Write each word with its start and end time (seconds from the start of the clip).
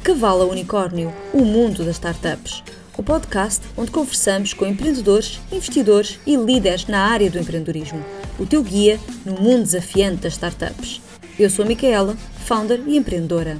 De 0.00 0.04
Cavalo 0.04 0.48
Unicórnio, 0.48 1.12
o 1.30 1.44
mundo 1.44 1.84
das 1.84 1.96
startups. 1.96 2.64
O 2.96 3.02
podcast 3.02 3.62
onde 3.76 3.90
conversamos 3.90 4.54
com 4.54 4.64
empreendedores, 4.64 5.38
investidores 5.52 6.18
e 6.26 6.36
líderes 6.36 6.86
na 6.86 7.04
área 7.06 7.30
do 7.30 7.38
empreendedorismo. 7.38 8.02
O 8.38 8.46
teu 8.46 8.62
guia 8.62 8.98
no 9.26 9.34
mundo 9.34 9.64
desafiante 9.64 10.22
das 10.22 10.32
startups. 10.32 11.02
Eu 11.38 11.50
sou 11.50 11.66
a 11.66 11.68
Micaela, 11.68 12.16
founder 12.46 12.82
e 12.88 12.96
empreendedora. 12.96 13.58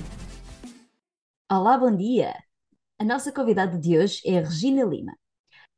Olá, 1.53 1.77
bom 1.77 1.95
dia! 1.95 2.35
A 2.99 3.05
nossa 3.05 3.31
convidada 3.31 3.79
de 3.79 3.99
hoje 3.99 4.23
é 4.25 4.39
a 4.39 4.41
Regina 4.41 4.83
Lima. 4.83 5.13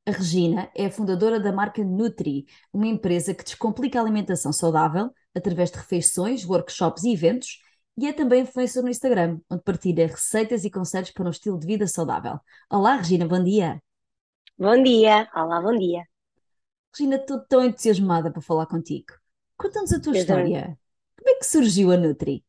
A 0.06 0.12
Regina 0.12 0.70
é 0.76 0.86
a 0.86 0.92
fundadora 0.92 1.40
da 1.40 1.52
marca 1.52 1.82
Nutri, 1.82 2.46
uma 2.72 2.86
empresa 2.86 3.34
que 3.34 3.42
descomplica 3.42 3.98
a 3.98 4.02
alimentação 4.02 4.52
saudável 4.52 5.10
através 5.34 5.72
de 5.72 5.79
refeições, 5.79 6.44
workshops 6.44 7.02
e 7.02 7.12
eventos 7.12 7.61
e 7.96 8.06
é 8.06 8.12
também 8.12 8.43
influencer 8.43 8.82
no 8.82 8.88
Instagram, 8.88 9.38
onde 9.50 9.62
partilha 9.62 10.07
receitas 10.07 10.64
e 10.64 10.71
conselhos 10.71 11.11
para 11.11 11.26
um 11.26 11.30
estilo 11.30 11.58
de 11.58 11.67
vida 11.67 11.86
saudável. 11.86 12.39
Olá, 12.71 12.96
Regina, 12.96 13.26
bom 13.26 13.43
dia. 13.43 13.82
Bom 14.58 14.82
dia, 14.82 15.29
olá, 15.34 15.61
bom 15.61 15.76
dia. 15.76 16.04
Regina, 16.94 17.17
estou 17.17 17.40
tão 17.40 17.64
entusiasmada 17.64 18.31
para 18.31 18.40
falar 18.40 18.67
contigo. 18.67 19.12
Conta-nos 19.57 19.93
a 19.93 20.00
tua 20.00 20.14
Eu 20.14 20.20
história. 20.20 20.62
Também. 20.62 20.79
Como 21.18 21.31
é 21.31 21.39
que 21.39 21.46
surgiu 21.46 21.93
a 21.93 21.96
Nutri? 21.96 22.44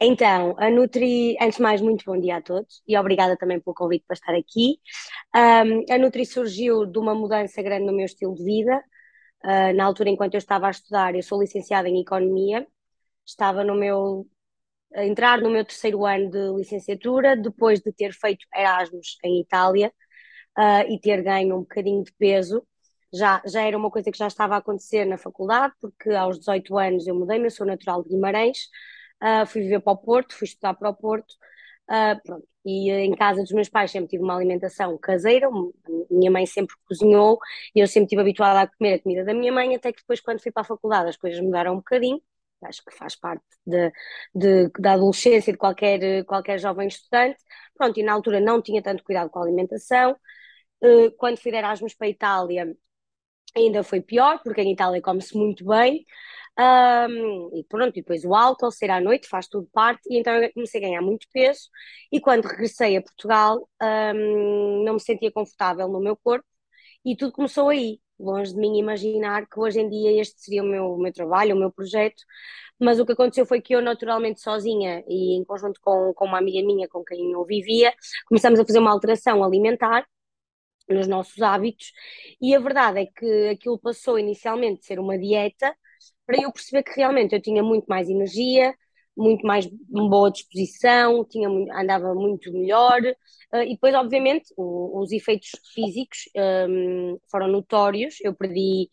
Então, 0.00 0.54
a 0.58 0.70
Nutri, 0.70 1.36
antes 1.40 1.56
de 1.56 1.62
mais, 1.62 1.80
muito 1.80 2.04
bom 2.04 2.18
dia 2.18 2.36
a 2.36 2.42
todos 2.42 2.82
e 2.86 2.96
obrigada 2.96 3.36
também 3.36 3.60
pelo 3.60 3.74
convite 3.74 4.04
para 4.06 4.14
estar 4.14 4.34
aqui. 4.34 4.78
Um, 5.34 5.92
a 5.92 5.98
Nutri 5.98 6.26
surgiu 6.26 6.84
de 6.84 6.98
uma 6.98 7.14
mudança 7.14 7.62
grande 7.62 7.86
no 7.86 7.92
meu 7.92 8.06
estilo 8.06 8.34
de 8.34 8.42
vida. 8.42 8.82
Uh, 9.44 9.74
na 9.74 9.84
altura, 9.84 10.10
enquanto 10.10 10.34
eu 10.34 10.38
estava 10.38 10.66
a 10.66 10.70
estudar, 10.70 11.14
eu 11.14 11.22
sou 11.22 11.40
licenciada 11.40 11.88
em 11.88 12.00
Economia 12.00 12.66
estava 13.26 13.64
no 13.64 13.74
meu 13.74 14.26
a 14.94 15.04
entrar 15.04 15.40
no 15.40 15.50
meu 15.50 15.64
terceiro 15.64 16.04
ano 16.06 16.30
de 16.30 16.38
licenciatura, 16.56 17.36
depois 17.36 17.80
de 17.80 17.92
ter 17.92 18.12
feito 18.12 18.46
Erasmus 18.54 19.18
em 19.24 19.40
Itália 19.40 19.92
uh, 20.58 20.90
e 20.92 21.00
ter 21.00 21.22
ganho 21.22 21.56
um 21.56 21.60
bocadinho 21.60 22.02
de 22.04 22.12
peso. 22.12 22.66
Já, 23.12 23.42
já 23.46 23.62
era 23.62 23.76
uma 23.76 23.90
coisa 23.90 24.10
que 24.10 24.18
já 24.18 24.26
estava 24.26 24.54
a 24.54 24.58
acontecer 24.58 25.04
na 25.04 25.18
faculdade, 25.18 25.74
porque 25.80 26.10
aos 26.10 26.38
18 26.38 26.78
anos 26.78 27.06
eu 27.06 27.14
mudei-me, 27.14 27.46
eu 27.46 27.50
sou 27.50 27.66
natural 27.66 28.02
de 28.02 28.10
Guimarães, 28.10 28.58
uh, 29.22 29.46
fui 29.46 29.62
viver 29.62 29.80
para 29.80 29.92
o 29.92 29.96
Porto, 29.96 30.34
fui 30.34 30.46
estudar 30.46 30.74
para 30.74 30.90
o 30.90 30.94
Porto, 30.94 31.32
uh, 31.90 32.20
pronto. 32.24 32.46
E 32.64 32.90
em 32.90 33.14
casa 33.14 33.42
dos 33.42 33.52
meus 33.52 33.68
pais 33.68 33.90
sempre 33.90 34.08
tive 34.08 34.22
uma 34.24 34.36
alimentação 34.36 34.96
caseira, 34.98 35.48
minha 36.10 36.30
mãe 36.30 36.46
sempre 36.46 36.74
cozinhou 36.88 37.38
e 37.74 37.80
eu 37.80 37.86
sempre 37.86 38.04
estive 38.06 38.22
habituada 38.22 38.62
a 38.62 38.66
comer 38.66 38.94
a 38.94 39.02
comida 39.02 39.24
da 39.24 39.34
minha 39.34 39.52
mãe, 39.52 39.74
até 39.76 39.92
que 39.92 40.00
depois, 40.00 40.20
quando 40.20 40.40
fui 40.42 40.50
para 40.50 40.62
a 40.62 40.64
faculdade, 40.64 41.10
as 41.10 41.16
coisas 41.16 41.40
mudaram 41.40 41.74
um 41.74 41.76
bocadinho 41.76 42.20
acho 42.64 42.82
que 42.84 42.94
faz 42.96 43.16
parte 43.16 43.44
de, 43.66 43.92
de, 44.34 44.70
da 44.78 44.92
adolescência 44.94 45.52
de 45.52 45.58
qualquer, 45.58 46.24
qualquer 46.24 46.58
jovem 46.58 46.88
estudante. 46.88 47.38
Pronto, 47.76 47.98
e 47.98 48.02
na 48.02 48.12
altura 48.12 48.40
não 48.40 48.62
tinha 48.62 48.82
tanto 48.82 49.04
cuidado 49.04 49.30
com 49.30 49.38
a 49.40 49.42
alimentação. 49.42 50.16
Eh, 50.82 51.10
quando 51.18 51.38
fui 51.40 51.50
de 51.52 51.58
Erasmus 51.58 51.94
para 51.94 52.06
a 52.08 52.10
Itália, 52.10 52.76
ainda 53.56 53.82
foi 53.84 54.00
pior, 54.00 54.40
porque 54.42 54.62
em 54.62 54.72
Itália 54.72 55.00
come-se 55.02 55.36
muito 55.36 55.64
bem. 55.66 56.04
Um, 56.58 57.50
e 57.58 57.64
pronto, 57.68 57.90
e 57.98 58.02
depois 58.02 58.24
o 58.24 58.34
álcool, 58.34 58.70
ser 58.70 58.90
à 58.90 59.00
noite, 59.00 59.28
faz 59.28 59.48
tudo 59.48 59.68
parte, 59.72 60.02
e 60.08 60.18
então 60.18 60.34
eu 60.34 60.52
comecei 60.52 60.80
a 60.80 60.84
ganhar 60.88 61.02
muito 61.02 61.26
peso. 61.32 61.68
E 62.12 62.20
quando 62.20 62.46
regressei 62.46 62.96
a 62.96 63.02
Portugal, 63.02 63.68
um, 63.82 64.84
não 64.84 64.94
me 64.94 65.00
sentia 65.00 65.32
confortável 65.32 65.88
no 65.88 66.00
meu 66.00 66.16
corpo, 66.16 66.46
e 67.04 67.16
tudo 67.16 67.32
começou 67.32 67.68
aí 67.68 68.00
longe 68.18 68.52
de 68.54 68.60
mim 68.60 68.78
imaginar 68.78 69.46
que 69.48 69.58
hoje 69.58 69.80
em 69.80 69.88
dia 69.88 70.20
este 70.20 70.40
seria 70.42 70.62
o 70.62 70.66
meu, 70.66 70.92
o 70.92 70.98
meu 70.98 71.12
trabalho, 71.12 71.54
o 71.56 71.58
meu 71.58 71.72
projeto, 71.72 72.22
mas 72.78 72.98
o 73.00 73.06
que 73.06 73.12
aconteceu 73.12 73.46
foi 73.46 73.60
que 73.60 73.74
eu 73.74 73.82
naturalmente 73.82 74.40
sozinha 74.40 75.02
e 75.08 75.36
em 75.38 75.44
conjunto 75.44 75.80
com, 75.82 76.12
com 76.14 76.24
uma 76.26 76.38
amiga 76.38 76.64
minha 76.66 76.88
com 76.88 77.04
quem 77.04 77.32
eu 77.32 77.44
vivia, 77.44 77.92
começamos 78.28 78.58
a 78.60 78.64
fazer 78.66 78.78
uma 78.78 78.92
alteração 78.92 79.42
alimentar 79.44 80.06
nos 80.88 81.06
nossos 81.06 81.40
hábitos 81.40 81.92
e 82.40 82.54
a 82.54 82.60
verdade 82.60 83.00
é 83.00 83.06
que 83.06 83.48
aquilo 83.48 83.78
passou 83.78 84.18
inicialmente 84.18 84.80
de 84.80 84.86
ser 84.86 84.98
uma 84.98 85.18
dieta 85.18 85.74
para 86.26 86.42
eu 86.42 86.52
perceber 86.52 86.82
que 86.82 86.92
realmente 86.96 87.34
eu 87.34 87.42
tinha 87.42 87.62
muito 87.62 87.86
mais 87.86 88.08
energia, 88.08 88.74
muito 89.16 89.46
mais 89.46 89.66
boa 89.66 90.30
disposição, 90.30 91.24
tinha, 91.24 91.48
andava 91.48 92.14
muito 92.14 92.52
melhor, 92.52 93.00
uh, 93.52 93.62
e 93.62 93.70
depois, 93.74 93.94
obviamente, 93.94 94.52
o, 94.56 95.00
os 95.00 95.12
efeitos 95.12 95.50
físicos 95.72 96.28
um, 96.68 97.18
foram 97.30 97.48
notórios. 97.48 98.16
Eu 98.22 98.34
perdi 98.34 98.90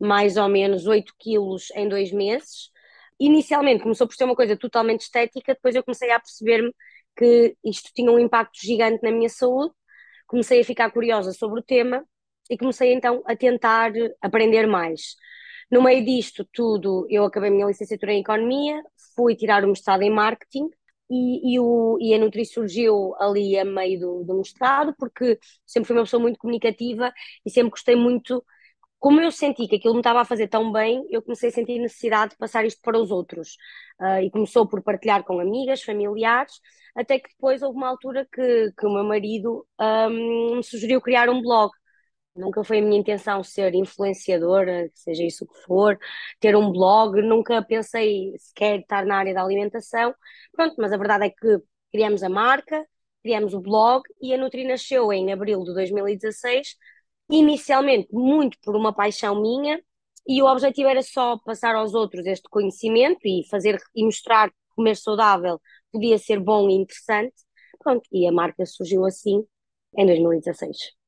mais 0.00 0.36
ou 0.36 0.48
menos 0.48 0.86
8 0.86 1.14
quilos 1.18 1.70
em 1.74 1.88
dois 1.88 2.10
meses. 2.12 2.70
Inicialmente 3.18 3.82
começou 3.82 4.06
por 4.06 4.14
ser 4.14 4.24
uma 4.24 4.34
coisa 4.36 4.56
totalmente 4.56 5.02
estética, 5.02 5.54
depois 5.54 5.74
eu 5.76 5.84
comecei 5.84 6.10
a 6.10 6.18
perceber-me 6.18 6.74
que 7.16 7.56
isto 7.64 7.90
tinha 7.94 8.10
um 8.10 8.18
impacto 8.18 8.58
gigante 8.60 9.02
na 9.02 9.12
minha 9.12 9.28
saúde, 9.28 9.74
comecei 10.26 10.60
a 10.60 10.64
ficar 10.64 10.90
curiosa 10.90 11.32
sobre 11.32 11.60
o 11.60 11.62
tema 11.62 12.04
e 12.48 12.56
comecei 12.56 12.92
então 12.94 13.22
a 13.26 13.36
tentar 13.36 13.92
aprender 14.22 14.66
mais. 14.66 15.16
No 15.70 15.82
meio 15.82 16.04
disto 16.04 16.44
tudo, 16.52 17.06
eu 17.08 17.24
acabei 17.24 17.48
a 17.48 17.52
minha 17.52 17.66
licenciatura 17.66 18.12
em 18.12 18.20
Economia, 18.20 18.82
fui 19.14 19.36
tirar 19.36 19.64
o 19.64 19.68
mestrado 19.68 20.02
em 20.02 20.10
Marketing 20.10 20.68
e, 21.08 21.54
e, 21.54 21.60
o, 21.60 21.96
e 22.00 22.12
a 22.14 22.18
Nutri 22.18 22.44
surgiu 22.44 23.14
ali 23.18 23.58
a 23.58 23.64
meio 23.64 24.00
do, 24.00 24.24
do 24.24 24.38
mestrado, 24.38 24.94
porque 24.98 25.38
sempre 25.64 25.86
fui 25.88 25.96
uma 25.96 26.04
pessoa 26.04 26.20
muito 26.20 26.38
comunicativa 26.38 27.12
e 27.44 27.50
sempre 27.50 27.70
gostei 27.70 27.94
muito. 27.96 28.44
Como 28.98 29.20
eu 29.20 29.30
senti 29.32 29.66
que 29.68 29.76
aquilo 29.76 29.94
me 29.94 30.00
estava 30.00 30.20
a 30.20 30.24
fazer 30.24 30.48
tão 30.48 30.72
bem, 30.72 31.06
eu 31.10 31.22
comecei 31.22 31.48
a 31.48 31.52
sentir 31.52 31.78
necessidade 31.78 32.32
de 32.32 32.38
passar 32.38 32.64
isto 32.66 32.80
para 32.82 32.98
os 32.98 33.10
outros. 33.10 33.56
Uh, 34.00 34.22
e 34.24 34.30
começou 34.30 34.68
por 34.68 34.82
partilhar 34.82 35.24
com 35.24 35.40
amigas, 35.40 35.82
familiares, 35.82 36.60
até 36.94 37.18
que 37.18 37.30
depois 37.30 37.62
houve 37.62 37.76
uma 37.76 37.88
altura 37.88 38.26
que, 38.32 38.72
que 38.78 38.86
o 38.86 38.92
meu 38.92 39.04
marido 39.04 39.66
um, 39.80 40.56
me 40.56 40.62
sugeriu 40.64 41.00
criar 41.00 41.28
um 41.30 41.40
blog. 41.40 41.70
Nunca 42.34 42.62
foi 42.64 42.78
a 42.78 42.82
minha 42.82 42.98
intenção 43.00 43.42
ser 43.42 43.74
influenciadora, 43.74 44.88
seja 44.94 45.24
isso 45.24 45.44
o 45.44 45.48
que 45.48 45.60
for, 45.62 45.98
ter 46.38 46.56
um 46.56 46.70
blog, 46.72 47.20
nunca 47.22 47.62
pensei 47.62 48.32
sequer 48.38 48.80
estar 48.80 49.04
na 49.04 49.16
área 49.16 49.34
da 49.34 49.42
alimentação. 49.42 50.14
Pronto, 50.52 50.76
mas 50.78 50.92
a 50.92 50.96
verdade 50.96 51.26
é 51.26 51.30
que 51.30 51.58
criamos 51.92 52.22
a 52.22 52.28
marca, 52.28 52.86
criamos 53.22 53.52
o 53.52 53.60
blog 53.60 54.02
e 54.22 54.32
a 54.32 54.38
Nutri 54.38 54.64
nasceu 54.64 55.12
em 55.12 55.32
abril 55.32 55.62
de 55.64 55.74
2016, 55.74 56.76
inicialmente 57.28 58.08
muito 58.12 58.56
por 58.62 58.76
uma 58.76 58.94
paixão 58.94 59.40
minha, 59.40 59.82
e 60.26 60.40
o 60.42 60.46
objetivo 60.46 60.88
era 60.88 61.02
só 61.02 61.36
passar 61.38 61.74
aos 61.74 61.94
outros 61.94 62.24
este 62.26 62.48
conhecimento 62.48 63.20
e 63.24 63.42
fazer 63.50 63.78
e 63.94 64.04
mostrar 64.04 64.50
que 64.50 64.56
comer 64.76 64.96
saudável 64.96 65.60
podia 65.92 66.16
ser 66.18 66.38
bom 66.40 66.68
e 66.70 66.74
interessante. 66.74 67.34
Pronto, 67.80 68.02
e 68.12 68.26
a 68.28 68.32
marca 68.32 68.64
surgiu 68.66 69.04
assim 69.04 69.44
em 69.96 70.06
2016. 70.06 70.99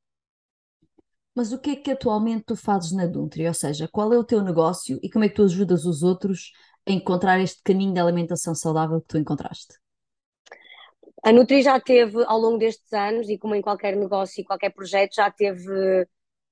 Mas 1.35 1.53
o 1.53 1.59
que 1.59 1.71
é 1.71 1.77
que 1.77 1.91
atualmente 1.91 2.45
tu 2.45 2.57
fazes 2.57 2.93
na 2.93 3.07
Duntri? 3.07 3.47
Ou 3.47 3.55
seja, 3.55 3.89
qual 3.89 4.13
é 4.13 4.19
o 4.19 4.25
teu 4.25 4.43
negócio 4.43 4.99
e 5.03 5.11
como 5.11 5.25
é 5.25 5.29
que 5.29 5.35
tu 5.35 5.45
ajudas 5.45 5.85
os 5.85 6.03
outros 6.03 6.53
a 6.87 6.93
encontrar 6.93 7.41
este 7.41 7.63
caminho 7.63 7.95
de 7.95 8.01
alimentação 8.01 8.55
saudável 8.55 9.01
que 9.01 9.09
tu 9.09 9.19
encontraste? 9.19 9.83
A 11.25 11.33
Nutri 11.33 11.63
já 11.63 11.79
teve, 11.81 12.23
ao 12.27 12.39
longo 12.39 12.59
destes 12.59 12.93
anos, 12.93 13.29
e 13.29 13.39
como 13.39 13.55
em 13.55 13.63
qualquer 13.63 13.97
negócio 13.97 14.41
e 14.41 14.45
qualquer 14.45 14.71
projeto, 14.71 15.15
já 15.15 15.31
teve. 15.31 16.07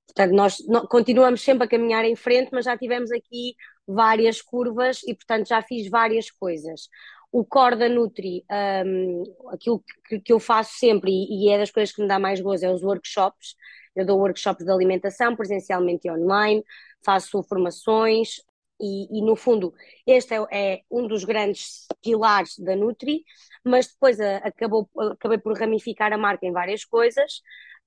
Portanto, 0.07 0.33
nós 0.33 0.57
continuamos 0.89 1.41
sempre 1.41 1.65
a 1.65 1.69
caminhar 1.69 2.05
em 2.05 2.15
frente, 2.15 2.49
mas 2.51 2.65
já 2.65 2.77
tivemos 2.77 3.11
aqui 3.11 3.53
várias 3.85 4.41
curvas 4.41 5.01
e, 5.03 5.13
portanto, 5.13 5.47
já 5.47 5.61
fiz 5.61 5.89
várias 5.89 6.31
coisas. 6.31 6.87
O 7.31 7.45
core 7.45 7.77
da 7.77 7.89
Nutri, 7.89 8.43
um, 8.85 9.23
aquilo 9.49 9.83
que, 10.07 10.19
que, 10.19 10.33
eu 10.33 10.39
faço 10.39 10.73
sempre, 10.77 11.11
e, 11.11 11.47
e 11.47 11.49
é 11.49 11.57
das 11.57 11.71
coisas 11.71 11.93
que 11.93 12.01
me 12.01 12.07
dá 12.07 12.19
mais 12.19 12.41
gozo, 12.41 12.65
é 12.65 12.73
os 12.73 12.83
workshops. 12.83 13.55
Eu 13.95 14.05
dou 14.05 14.19
workshops 14.19 14.65
de 14.65 14.71
alimentação 14.71 15.35
presencialmente 15.35 16.07
e 16.07 16.11
online, 16.11 16.63
faço 17.03 17.43
formações 17.43 18.41
e, 18.81 19.19
e 19.19 19.21
no 19.21 19.35
fundo, 19.35 19.73
este 20.07 20.33
é, 20.33 20.47
é, 20.51 20.81
um 20.89 21.07
dos 21.07 21.23
grandes 21.23 21.85
pilares 22.01 22.57
da 22.57 22.75
Nutri, 22.75 23.23
mas 23.63 23.87
depois 23.87 24.19
a, 24.19 24.37
acabou, 24.37 24.89
acabei 24.97 25.37
por 25.37 25.57
ramificar 25.57 26.11
a 26.11 26.17
marca 26.17 26.45
em 26.47 26.51
várias 26.51 26.83
coisas. 26.83 27.41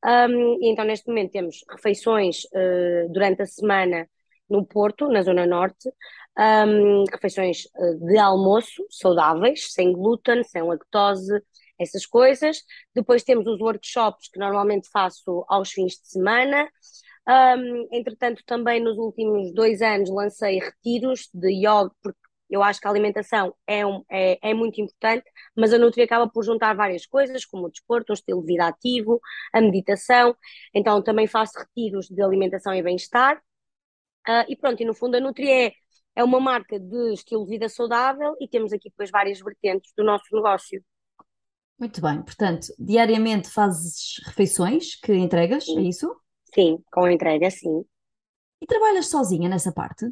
Um, 0.05 0.58
então, 0.62 0.84
neste 0.84 1.08
momento, 1.08 1.32
temos 1.32 1.64
refeições 1.69 2.44
uh, 2.44 3.12
durante 3.12 3.43
a 3.43 3.46
semana 3.46 4.08
no 4.49 4.64
Porto, 4.64 5.08
na 5.08 5.23
Zona 5.23 5.46
Norte, 5.46 5.90
um, 6.38 7.05
refeições 7.11 7.64
de 8.00 8.19
almoço 8.19 8.87
saudáveis, 8.90 9.73
sem 9.73 9.93
glúten, 9.93 10.44
sem 10.44 10.62
lactose, 10.62 11.43
essas 11.79 12.06
coisas. 12.06 12.62
Depois 12.94 13.23
temos 13.23 13.47
os 13.47 13.61
workshops 13.61 14.29
que 14.29 14.38
normalmente 14.38 14.88
faço 14.91 15.44
aos 15.49 15.71
fins 15.71 15.94
de 15.94 16.09
semana. 16.09 16.69
Um, 17.26 17.88
entretanto, 17.91 18.43
também 18.47 18.81
nos 18.82 18.99
últimos 18.99 19.53
dois 19.55 19.81
anos 19.82 20.11
lancei 20.11 20.59
retiros 20.59 21.29
de 21.32 21.50
yoga, 21.53 21.91
porque 22.03 22.19
eu 22.50 22.62
acho 22.62 22.81
que 22.81 22.87
a 22.87 22.91
alimentação 22.91 23.55
é, 23.67 23.85
um, 23.87 24.05
é, 24.11 24.38
é, 24.50 24.55
muito 24.55 24.81
importante, 24.81 25.25
mas 25.56 25.73
a 25.73 25.79
Nutri 25.79 26.03
acaba 26.03 26.29
por 26.29 26.44
juntar 26.44 26.75
várias 26.75 27.06
coisas, 27.06 27.44
como 27.44 27.67
o 27.67 27.71
desporto, 27.71 28.12
um 28.12 28.15
estilo 28.15 28.41
de 28.43 28.47
vida 28.47 28.67
ativo, 28.67 29.21
a 29.53 29.61
meditação. 29.61 30.37
Então, 30.75 31.03
também 31.03 31.26
faço 31.26 31.59
retiros 31.59 32.09
de 32.09 32.23
alimentação 32.23 32.75
e 32.75 32.82
bem-estar. 32.82 33.38
Uh, 34.29 34.44
e 34.49 34.56
pronto, 34.56 34.81
e 34.82 34.87
no 34.87 34.94
fundo 34.94 35.17
a 35.17 35.21
Nutri 35.21 35.50
é, 35.50 35.73
é 36.17 36.25
uma 36.25 36.41
marca 36.41 36.79
de 36.79 37.12
estilo 37.12 37.44
de 37.44 37.50
vida 37.50 37.69
saudável 37.69 38.37
e 38.41 38.49
temos 38.49 38.73
aqui 38.73 38.88
depois 38.88 39.11
várias 39.11 39.41
vertentes 39.41 39.93
do 39.97 40.05
nosso 40.05 40.25
negócio. 40.32 40.82
Muito 41.79 42.00
bem, 42.00 42.23
portanto, 42.23 42.67
diariamente 42.79 43.50
fazes 43.50 44.21
refeições 44.26 44.94
que 44.97 45.12
entregas, 45.15 45.67
é 45.69 45.81
isso? 45.82 46.15
sim, 46.55 46.82
com 46.91 47.09
entrega, 47.09 47.50
sim. 47.50 47.85
E 48.61 48.67
trabalhas 48.67 49.06
sozinha 49.09 49.49
nessa 49.49 49.73
parte? 49.73 50.06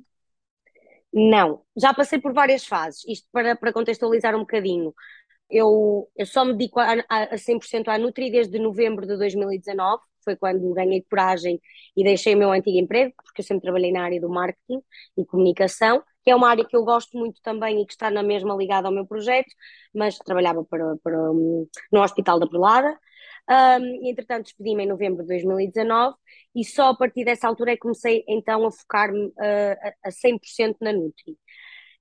Não, 1.12 1.62
já 1.76 1.92
passei 1.92 2.18
por 2.20 2.32
várias 2.32 2.64
fases, 2.66 3.04
isto 3.06 3.28
para, 3.30 3.54
para 3.56 3.72
contextualizar 3.72 4.34
um 4.34 4.40
bocadinho. 4.40 4.94
Eu, 5.50 6.10
eu 6.16 6.26
só 6.26 6.44
me 6.44 6.54
dedico 6.54 6.80
a, 6.80 6.94
a, 7.08 7.24
a 7.34 7.38
100% 7.38 7.88
à 7.90 7.98
Nutri 7.98 8.30
desde 8.30 8.58
novembro 8.58 9.06
de 9.06 9.16
2019, 9.16 10.02
foi 10.22 10.36
quando 10.36 10.72
ganhei 10.72 11.02
coragem 11.02 11.60
e 11.96 12.04
deixei 12.04 12.34
o 12.34 12.38
meu 12.38 12.50
antigo 12.50 12.78
emprego, 12.78 13.14
porque 13.24 13.40
eu 13.40 13.44
sempre 13.44 13.62
trabalhei 13.62 13.92
na 13.92 14.02
área 14.04 14.20
do 14.20 14.28
marketing 14.28 14.82
e 15.16 15.24
comunicação, 15.24 16.02
que 16.22 16.30
é 16.30 16.36
uma 16.36 16.48
área 16.48 16.64
que 16.64 16.76
eu 16.76 16.84
gosto 16.84 17.16
muito 17.18 17.40
também 17.42 17.82
e 17.82 17.86
que 17.86 17.92
está 17.92 18.10
na 18.10 18.22
mesma 18.22 18.54
ligada 18.54 18.88
ao 18.88 18.94
meu 18.94 19.06
projeto, 19.06 19.52
mas 19.94 20.18
trabalhava 20.18 20.64
para, 20.64 20.96
para, 21.02 21.16
no 21.32 21.68
Hospital 22.02 22.38
da 22.38 22.46
Perlada. 22.46 22.98
Um, 23.50 24.08
entretanto, 24.08 24.44
despedi-me 24.44 24.84
em 24.84 24.86
novembro 24.86 25.22
de 25.22 25.28
2019 25.28 26.16
e 26.54 26.64
só 26.64 26.90
a 26.90 26.96
partir 26.96 27.24
dessa 27.24 27.48
altura 27.48 27.72
é 27.72 27.74
que 27.74 27.80
comecei 27.80 28.24
então 28.28 28.64
a 28.64 28.70
focar-me 28.70 29.26
uh, 29.26 29.94
a, 30.04 30.08
a 30.08 30.12
100% 30.12 30.76
na 30.80 30.92
Nutri. 30.92 31.36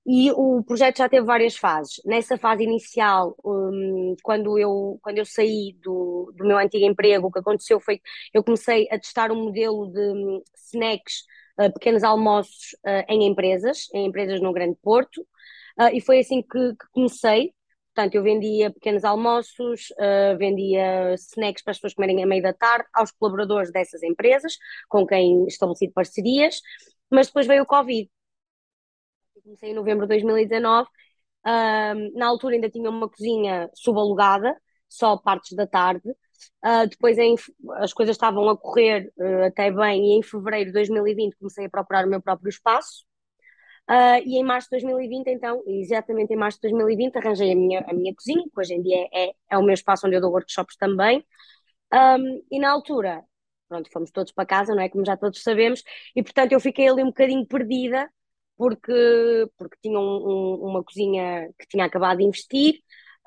E 0.04 0.32
o 0.32 0.64
projeto 0.64 0.98
já 0.98 1.08
teve 1.08 1.24
várias 1.24 1.56
fases. 1.56 2.00
Nessa 2.04 2.36
fase 2.36 2.64
inicial, 2.64 3.36
um, 3.44 4.16
quando, 4.22 4.58
eu, 4.58 4.98
quando 5.00 5.18
eu 5.18 5.24
saí 5.24 5.76
do, 5.80 6.32
do 6.36 6.44
meu 6.44 6.58
antigo 6.58 6.84
emprego, 6.84 7.28
o 7.28 7.30
que 7.30 7.38
aconteceu 7.38 7.80
foi 7.80 7.98
que 7.98 8.04
eu 8.34 8.42
comecei 8.42 8.88
a 8.90 8.98
testar 8.98 9.30
um 9.30 9.44
modelo 9.44 9.86
de 9.92 10.00
um, 10.00 10.42
snacks, 10.72 11.22
uh, 11.60 11.72
pequenos 11.72 12.02
almoços 12.02 12.72
uh, 12.84 13.04
em 13.08 13.26
empresas, 13.26 13.88
em 13.94 14.06
empresas 14.06 14.40
no 14.40 14.52
Grande 14.52 14.76
Porto, 14.82 15.20
uh, 15.78 15.88
e 15.92 16.00
foi 16.00 16.18
assim 16.18 16.42
que, 16.42 16.72
que, 16.74 16.86
comecei. 16.92 17.52
Portanto, 17.94 18.14
eu 18.14 18.22
vendia 18.22 18.72
pequenos 18.72 19.04
almoços, 19.04 19.88
vendia 20.38 21.12
snacks 21.12 21.62
para 21.62 21.72
as 21.72 21.76
pessoas 21.76 21.92
comerem 21.92 22.22
à 22.22 22.26
meia 22.26 22.40
da 22.40 22.54
tarde, 22.54 22.88
aos 22.94 23.10
colaboradores 23.10 23.70
dessas 23.70 24.02
empresas, 24.02 24.56
com 24.88 25.06
quem 25.06 25.46
estabeleci 25.46 25.88
parcerias, 25.90 26.62
mas 27.10 27.26
depois 27.26 27.46
veio 27.46 27.64
o 27.64 27.66
Covid 27.66 28.08
comecei 29.42 29.70
em 29.70 29.74
novembro 29.74 30.06
de 30.06 30.08
2019. 30.08 30.88
Um, 31.44 32.18
na 32.18 32.26
altura 32.26 32.54
ainda 32.54 32.70
tinha 32.70 32.88
uma 32.88 33.08
cozinha 33.08 33.68
subalugada, 33.74 34.56
só 34.88 35.16
partes 35.16 35.56
da 35.56 35.66
tarde. 35.66 36.08
Uh, 36.64 36.88
depois 36.88 37.18
em, 37.18 37.34
as 37.76 37.92
coisas 37.92 38.16
estavam 38.16 38.48
a 38.48 38.56
correr 38.56 39.12
uh, 39.16 39.44
até 39.46 39.70
bem 39.70 40.12
e 40.12 40.18
em 40.18 40.22
fevereiro 40.22 40.66
de 40.66 40.72
2020 40.72 41.36
comecei 41.36 41.66
a 41.66 41.70
procurar 41.70 42.06
o 42.06 42.10
meu 42.10 42.20
próprio 42.20 42.48
espaço. 42.48 43.04
Uh, 43.90 44.22
e 44.24 44.38
em 44.38 44.44
março 44.44 44.68
de 44.68 44.82
2020, 44.82 45.26
então, 45.28 45.62
exatamente 45.66 46.32
em 46.32 46.36
março 46.36 46.58
de 46.58 46.68
2020, 46.68 47.16
arranjei 47.16 47.52
a 47.52 47.56
minha, 47.56 47.80
a 47.80 47.92
minha 47.92 48.14
cozinha, 48.14 48.44
que 48.44 48.60
hoje 48.60 48.74
em 48.74 48.82
dia 48.82 49.08
é, 49.12 49.30
é, 49.30 49.32
é 49.50 49.58
o 49.58 49.62
meu 49.62 49.74
espaço 49.74 50.06
onde 50.06 50.16
eu 50.16 50.20
dou 50.20 50.30
workshops 50.32 50.76
também. 50.76 51.24
Um, 51.92 52.42
e 52.50 52.58
na 52.60 52.70
altura, 52.70 53.24
pronto, 53.68 53.90
fomos 53.92 54.10
todos 54.10 54.32
para 54.32 54.46
casa, 54.46 54.74
não 54.74 54.82
é? 54.82 54.88
Como 54.88 55.04
já 55.04 55.16
todos 55.16 55.42
sabemos, 55.42 55.82
e 56.16 56.22
portanto 56.22 56.52
eu 56.52 56.60
fiquei 56.60 56.88
ali 56.88 57.02
um 57.02 57.06
bocadinho 57.06 57.46
perdida 57.46 58.08
porque, 58.56 58.92
porque 59.58 59.76
tinha 59.82 59.98
um, 59.98 60.02
um, 60.02 60.54
uma 60.68 60.84
cozinha 60.84 61.48
que 61.58 61.66
tinha 61.68 61.84
acabado 61.84 62.18
de 62.18 62.24
investir. 62.24 62.76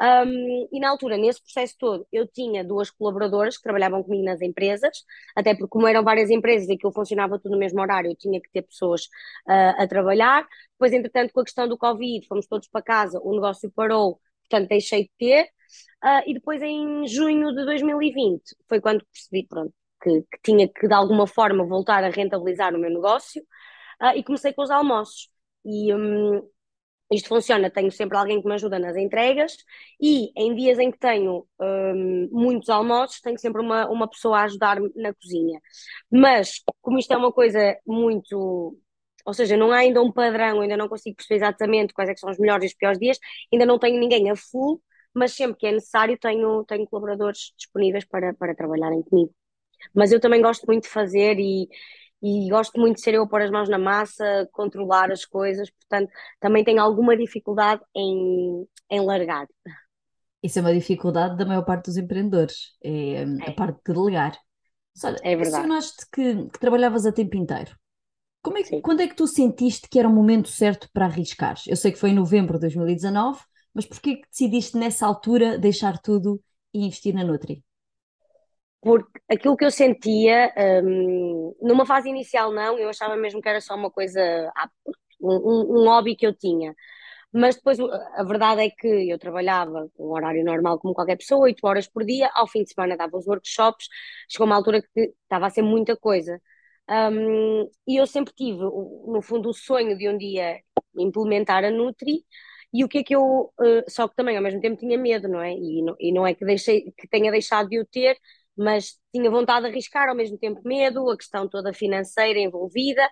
Um, 0.01 0.67
e 0.73 0.79
na 0.79 0.89
altura, 0.89 1.17
nesse 1.17 1.41
processo 1.41 1.75
todo, 1.79 2.07
eu 2.11 2.27
tinha 2.27 2.63
duas 2.63 2.89
colaboradoras 2.91 3.57
que 3.57 3.63
trabalhavam 3.63 4.03
comigo 4.03 4.25
nas 4.25 4.41
empresas, 4.41 5.03
até 5.35 5.53
porque, 5.55 5.69
como 5.69 5.87
eram 5.87 6.03
várias 6.03 6.29
empresas 6.29 6.67
e 6.67 6.73
aquilo 6.73 6.91
funcionava 6.91 7.39
tudo 7.39 7.53
no 7.53 7.57
mesmo 7.57 7.79
horário, 7.81 8.11
eu 8.11 8.15
tinha 8.15 8.41
que 8.41 8.49
ter 8.51 8.61
pessoas 8.63 9.03
uh, 9.47 9.81
a 9.81 9.87
trabalhar. 9.87 10.45
Depois, 10.73 10.91
entretanto, 10.93 11.31
com 11.33 11.39
a 11.39 11.43
questão 11.45 11.67
do 11.67 11.77
Covid, 11.77 12.27
fomos 12.27 12.45
todos 12.47 12.67
para 12.67 12.81
casa, 12.81 13.19
o 13.23 13.33
negócio 13.33 13.71
parou, 13.71 14.19
portanto, 14.49 14.69
deixei 14.69 15.03
de 15.03 15.11
ter. 15.17 15.43
Uh, 16.03 16.29
e 16.29 16.33
depois, 16.33 16.61
em 16.61 17.07
junho 17.07 17.53
de 17.55 17.65
2020, 17.65 18.41
foi 18.67 18.81
quando 18.81 19.05
percebi 19.05 19.47
pronto, 19.47 19.73
que, 20.03 20.21
que 20.21 20.39
tinha 20.43 20.67
que, 20.67 20.87
de 20.87 20.93
alguma 20.93 21.25
forma, 21.25 21.65
voltar 21.65 22.03
a 22.03 22.09
rentabilizar 22.09 22.75
o 22.75 22.79
meu 22.79 22.89
negócio 22.89 23.41
e 24.15 24.23
comecei 24.23 24.53
com 24.53 24.63
os 24.63 24.71
almoços. 24.71 25.29
E 25.65 25.93
um, 25.93 26.41
isto 27.11 27.29
funciona, 27.29 27.69
tenho 27.69 27.91
sempre 27.91 28.17
alguém 28.17 28.41
que 28.41 28.47
me 28.47 28.55
ajuda 28.55 28.79
nas 28.79 28.97
entregas 28.97 29.55
e 30.01 30.31
em 30.35 30.55
dias 30.55 30.79
em 30.79 30.91
que 30.91 30.97
tenho 30.97 31.47
um, 31.59 32.29
muitos 32.31 32.69
almoços, 32.69 33.21
tenho 33.21 33.37
sempre 33.39 33.61
uma, 33.61 33.87
uma 33.89 34.07
pessoa 34.09 34.39
a 34.39 34.43
ajudar-me 34.43 34.91
na 34.95 35.13
cozinha. 35.13 35.61
Mas, 36.11 36.61
como 36.81 36.97
isto 36.99 37.13
é 37.13 37.17
uma 37.17 37.31
coisa 37.31 37.77
muito. 37.85 38.77
Ou 39.25 39.33
seja, 39.33 39.57
não 39.57 39.71
há 39.71 39.77
ainda 39.77 40.01
um 40.01 40.11
padrão, 40.11 40.61
ainda 40.61 40.77
não 40.77 40.87
consigo 40.87 41.15
perceber 41.15 41.37
exatamente 41.37 41.93
quais 41.93 42.09
é 42.09 42.15
são 42.15 42.29
os 42.29 42.37
melhores 42.39 42.63
e 42.65 42.67
os 42.67 42.73
piores 42.75 42.99
dias, 42.99 43.19
ainda 43.51 43.65
não 43.65 43.79
tenho 43.79 43.99
ninguém 43.99 44.29
a 44.29 44.35
full, 44.35 44.81
mas 45.13 45.33
sempre 45.33 45.57
que 45.57 45.67
é 45.67 45.71
necessário 45.71 46.17
tenho, 46.17 46.63
tenho 46.65 46.85
colaboradores 46.87 47.53
disponíveis 47.57 48.05
para, 48.05 48.33
para 48.35 48.55
trabalharem 48.55 49.01
comigo. 49.03 49.33
Mas 49.93 50.11
eu 50.11 50.19
também 50.19 50.41
gosto 50.41 50.65
muito 50.67 50.83
de 50.83 50.89
fazer 50.89 51.39
e, 51.39 51.67
e 52.25 52.49
gosto 52.49 52.79
muito 52.79 52.95
de 52.95 53.01
ser 53.01 53.13
eu 53.13 53.21
a 53.21 53.27
pôr 53.27 53.43
as 53.43 53.51
mãos 53.51 53.69
na 53.69 53.77
massa, 53.77 54.49
controlar 54.51 55.11
as 55.11 55.23
coisas, 55.23 55.69
portanto, 55.69 56.11
também 56.39 56.63
tenho 56.63 56.81
alguma 56.81 57.15
dificuldade 57.15 57.83
em, 57.95 58.67
em 58.89 59.05
largar. 59.05 59.47
Isso 60.41 60.57
é 60.57 60.61
uma 60.63 60.73
dificuldade 60.73 61.37
da 61.37 61.45
maior 61.45 61.63
parte 61.63 61.85
dos 61.85 61.97
empreendedores, 61.97 62.75
é, 62.83 63.21
é. 63.21 63.49
a 63.49 63.51
parte 63.53 63.77
de 63.85 63.93
delegar. 63.93 64.35
Olha, 65.03 65.19
é 65.21 65.35
mencionaste 65.35 66.03
que, 66.11 66.49
que, 66.49 66.59
trabalhavas 66.59 67.05
a 67.05 67.11
tempo 67.11 67.37
inteiro. 67.37 67.77
Como 68.41 68.57
é 68.57 68.63
que, 68.63 68.81
quando 68.81 69.01
é 69.01 69.07
que 69.07 69.15
tu 69.15 69.27
sentiste 69.27 69.87
que 69.87 69.99
era 69.99 70.07
o 70.07 70.13
momento 70.13 70.49
certo 70.49 70.89
para 70.91 71.05
arriscar? 71.05 71.59
Eu 71.67 71.75
sei 71.75 71.91
que 71.91 71.99
foi 71.99 72.09
em 72.09 72.15
novembro 72.15 72.53
de 72.55 72.61
2019, 72.61 73.39
mas 73.71 73.85
porquê 73.85 74.15
que 74.15 74.27
decidiste 74.27 74.77
nessa 74.77 75.05
altura 75.05 75.59
deixar 75.59 75.99
tudo 75.99 76.41
e 76.73 76.85
investir 76.85 77.13
na 77.13 77.23
Nutri? 77.23 77.63
Porque 78.85 79.19
aquilo 79.27 79.57
que 79.57 79.65
eu 79.65 79.71
sentia, 79.71 80.53
um, 80.83 81.55
numa 81.59 81.87
fase 81.87 82.07
inicial 82.07 82.51
não, 82.53 82.77
eu 82.77 82.87
achava 82.87 83.15
mesmo 83.15 83.41
que 83.41 83.49
era 83.49 83.59
só 83.59 83.73
uma 83.75 83.89
coisa, 83.89 84.21
um, 85.19 85.81
um, 85.81 85.85
hobby 85.85 86.15
que 86.15 86.25
eu 86.27 86.35
tinha. 86.35 86.75
Mas 87.33 87.55
depois 87.55 87.79
a 87.79 88.23
verdade 88.23 88.61
é 88.61 88.69
que 88.69 89.09
eu 89.09 89.17
trabalhava 89.19 89.89
um 89.99 90.11
horário 90.13 90.45
normal 90.45 90.79
como 90.79 90.93
qualquer 90.93 91.17
pessoa, 91.17 91.45
8 91.45 91.65
horas 91.65 91.87
por 91.87 92.05
dia, 92.05 92.29
ao 92.35 92.47
fim 92.47 92.63
de 92.63 92.73
semana 92.73 92.95
dava 92.95 93.17
os 93.17 93.27
workshops, 93.27 93.87
chegou 94.29 94.45
uma 94.45 94.55
altura 94.55 94.81
que 94.83 95.13
estava 95.23 95.47
a 95.47 95.49
ser 95.49 95.63
muita 95.63 95.97
coisa. 95.97 96.39
Um, 96.87 97.69
e 97.87 97.97
eu 97.97 98.05
sempre 98.05 98.33
tive, 98.35 98.59
no 98.59 99.21
fundo, 99.23 99.49
o 99.49 99.53
sonho 99.53 99.97
de 99.97 100.07
um 100.07 100.17
dia 100.17 100.61
implementar 100.95 101.65
a 101.65 101.71
Nutri, 101.71 102.23
e 102.73 102.83
o 102.83 102.89
que 102.89 102.99
é 102.99 103.03
que 103.03 103.15
eu, 103.15 103.51
uh, 103.59 103.83
só 103.89 104.07
que 104.07 104.15
também 104.15 104.37
ao 104.37 104.43
mesmo 104.43 104.61
tempo 104.61 104.77
tinha 104.77 104.97
medo, 104.97 105.27
não 105.27 105.41
é? 105.41 105.53
E 105.53 105.81
não, 105.81 105.95
e 105.99 106.11
não 106.13 106.27
é 106.27 106.35
que, 106.35 106.45
deixei, 106.45 106.91
que 106.97 107.07
tenha 107.07 107.31
deixado 107.31 107.69
de 107.69 107.79
o 107.79 107.85
ter, 107.85 108.17
mas 108.57 108.97
tinha 109.13 109.29
vontade 109.29 109.65
de 109.65 109.71
arriscar, 109.71 110.09
ao 110.09 110.15
mesmo 110.15 110.37
tempo 110.37 110.61
medo, 110.65 111.09
a 111.09 111.17
questão 111.17 111.47
toda 111.47 111.73
financeira 111.73 112.39
envolvida. 112.39 113.07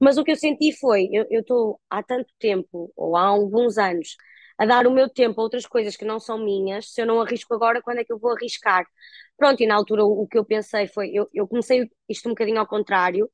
Mas 0.00 0.18
o 0.18 0.24
que 0.24 0.32
eu 0.32 0.36
senti 0.36 0.72
foi: 0.78 1.08
eu 1.12 1.40
estou 1.40 1.80
há 1.90 2.02
tanto 2.02 2.32
tempo, 2.38 2.92
ou 2.96 3.16
há 3.16 3.22
alguns 3.22 3.78
anos, 3.78 4.16
a 4.58 4.66
dar 4.66 4.86
o 4.86 4.90
meu 4.90 5.08
tempo 5.08 5.40
a 5.40 5.44
outras 5.44 5.66
coisas 5.66 5.96
que 5.96 6.04
não 6.04 6.20
são 6.20 6.38
minhas, 6.38 6.92
se 6.92 7.00
eu 7.00 7.06
não 7.06 7.20
arrisco 7.20 7.54
agora, 7.54 7.80
quando 7.82 7.98
é 7.98 8.04
que 8.04 8.12
eu 8.12 8.18
vou 8.18 8.32
arriscar? 8.32 8.84
Pronto, 9.36 9.62
e 9.62 9.66
na 9.66 9.74
altura 9.74 10.04
o, 10.04 10.22
o 10.22 10.28
que 10.28 10.38
eu 10.38 10.44
pensei 10.44 10.86
foi: 10.86 11.10
eu, 11.12 11.28
eu 11.32 11.46
comecei 11.48 11.88
isto 12.08 12.28
um 12.28 12.32
bocadinho 12.32 12.58
ao 12.60 12.66
contrário. 12.66 13.30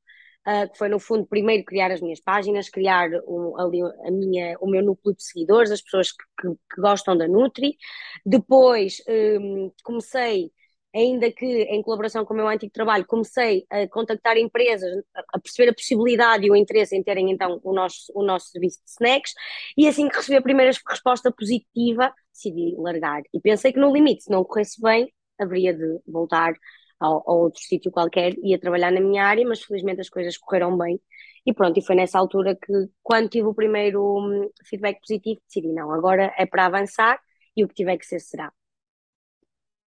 Uh, 0.49 0.71
que 0.71 0.79
foi 0.79 0.89
no 0.89 1.01
fundo 1.01 1.27
primeiro 1.27 1.65
criar 1.65 1.91
as 1.91 2.01
minhas 2.01 2.21
páginas, 2.21 2.69
criar 2.69 3.11
um, 3.27 3.59
ali 3.59 3.83
a 3.83 4.13
minha, 4.13 4.57
o 4.61 4.71
meu 4.71 4.81
núcleo 4.81 5.13
de 5.13 5.25
seguidores, 5.25 5.73
as 5.73 5.83
pessoas 5.83 6.13
que, 6.13 6.25
que, 6.41 6.55
que 6.73 6.81
gostam 6.81 7.17
da 7.17 7.27
Nutri. 7.27 7.77
Depois 8.25 9.03
um, 9.09 9.73
comecei 9.83 10.53
ainda 10.97 11.31
que 11.31 11.45
em 11.45 11.83
colaboração 11.83 12.25
com 12.25 12.33
o 12.33 12.37
meu 12.37 12.49
antigo 12.49 12.73
trabalho 12.73 13.05
comecei 13.07 13.67
a 13.71 13.87
contactar 13.89 14.37
empresas, 14.39 14.91
a 15.15 15.39
perceber 15.39 15.71
a 15.71 15.75
possibilidade 15.75 16.47
e 16.47 16.51
o 16.51 16.57
interesse 16.57 16.97
em 16.97 17.03
terem 17.03 17.31
então 17.31 17.61
o 17.63 17.73
nosso, 17.73 18.11
o 18.15 18.23
nosso 18.23 18.47
serviço 18.49 18.79
de 18.85 18.91
snacks, 18.91 19.35
e 19.77 19.87
assim 19.87 20.09
que 20.09 20.17
recebi 20.17 20.39
a 20.39 20.43
primeira 20.43 20.73
resposta 20.89 21.31
positiva, 21.31 22.13
decidi 22.33 22.75
largar. 22.79 23.23
E 23.33 23.41
pensei 23.41 23.73
que 23.73 23.79
no 23.79 23.93
limite, 23.93 24.25
se 24.25 24.31
não 24.31 24.43
corresse 24.45 24.81
bem, 24.81 25.13
haveria 25.39 25.75
de 25.75 26.01
voltar 26.07 26.55
a, 27.01 27.07
a 27.07 27.33
outro 27.33 27.61
sítio 27.63 27.91
qualquer 27.93 28.35
e 28.43 28.55
a 28.55 28.59
trabalhar 28.59 28.91
na 28.91 29.01
minha 29.01 29.25
área, 29.25 29.47
mas 29.47 29.63
felizmente 29.63 30.01
as 30.01 30.09
coisas 30.09 30.39
correram 30.39 30.77
bem. 30.77 31.01
E 31.45 31.53
pronto, 31.53 31.79
e 31.79 31.83
foi 31.85 31.95
nessa 31.95 32.19
altura 32.19 32.57
que, 32.57 32.73
quando 33.03 33.29
tive 33.29 33.47
o 33.47 33.55
primeiro 33.55 34.03
hum, 34.19 34.51
feedback 34.65 35.01
positivo, 35.01 35.41
decidi: 35.47 35.73
não, 35.73 35.93
agora 35.93 36.35
é 36.37 36.47
para 36.47 36.67
avançar 36.67 37.21
e 37.57 37.65
o 37.65 37.69
que 37.69 37.75
tiver 37.75 37.97
que 37.99 38.07
ser 38.07 38.21
será. 38.21 38.53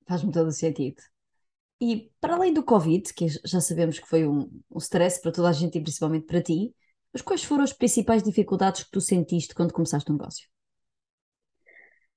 Faz-me 0.07 0.31
todo 0.31 0.47
o 0.47 0.51
sentido. 0.51 1.01
E 1.79 2.11
para 2.19 2.35
além 2.35 2.53
do 2.53 2.63
Covid, 2.63 3.13
que 3.13 3.27
já 3.27 3.59
sabemos 3.59 3.97
que 3.99 4.07
foi 4.07 4.27
um, 4.27 4.49
um 4.69 4.77
stress 4.77 5.19
para 5.19 5.31
toda 5.31 5.49
a 5.49 5.53
gente 5.53 5.77
e 5.77 5.81
principalmente 5.81 6.27
para 6.27 6.41
ti, 6.41 6.73
mas 7.11 7.21
quais 7.21 7.43
foram 7.43 7.63
as 7.63 7.73
principais 7.73 8.21
dificuldades 8.21 8.83
que 8.83 8.91
tu 8.91 9.01
sentiste 9.01 9.55
quando 9.55 9.73
começaste 9.73 10.09
o 10.09 10.13
negócio? 10.13 10.47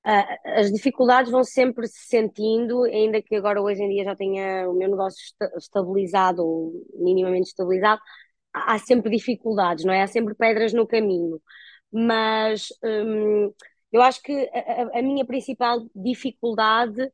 Uh, 0.06 0.60
as 0.60 0.70
dificuldades 0.70 1.32
vão 1.32 1.42
sempre 1.42 1.88
se 1.88 2.06
sentindo, 2.08 2.82
ainda 2.84 3.22
que 3.22 3.34
agora 3.34 3.62
hoje 3.62 3.82
em 3.82 3.88
dia 3.88 4.04
já 4.04 4.14
tenha 4.14 4.68
o 4.68 4.74
meu 4.74 4.90
negócio 4.90 5.18
estabilizado 5.56 6.44
ou 6.44 6.72
minimamente 6.98 7.48
estabilizado, 7.48 8.02
há 8.52 8.78
sempre 8.78 9.10
dificuldades, 9.10 9.84
não 9.84 9.94
é? 9.94 10.02
Há 10.02 10.06
sempre 10.06 10.34
pedras 10.34 10.74
no 10.74 10.86
caminho. 10.86 11.40
Mas 11.90 12.68
hum, 12.84 13.50
eu 13.90 14.02
acho 14.02 14.22
que 14.22 14.50
a, 14.52 14.98
a 14.98 15.02
minha 15.02 15.24
principal 15.24 15.80
dificuldade 15.94 17.10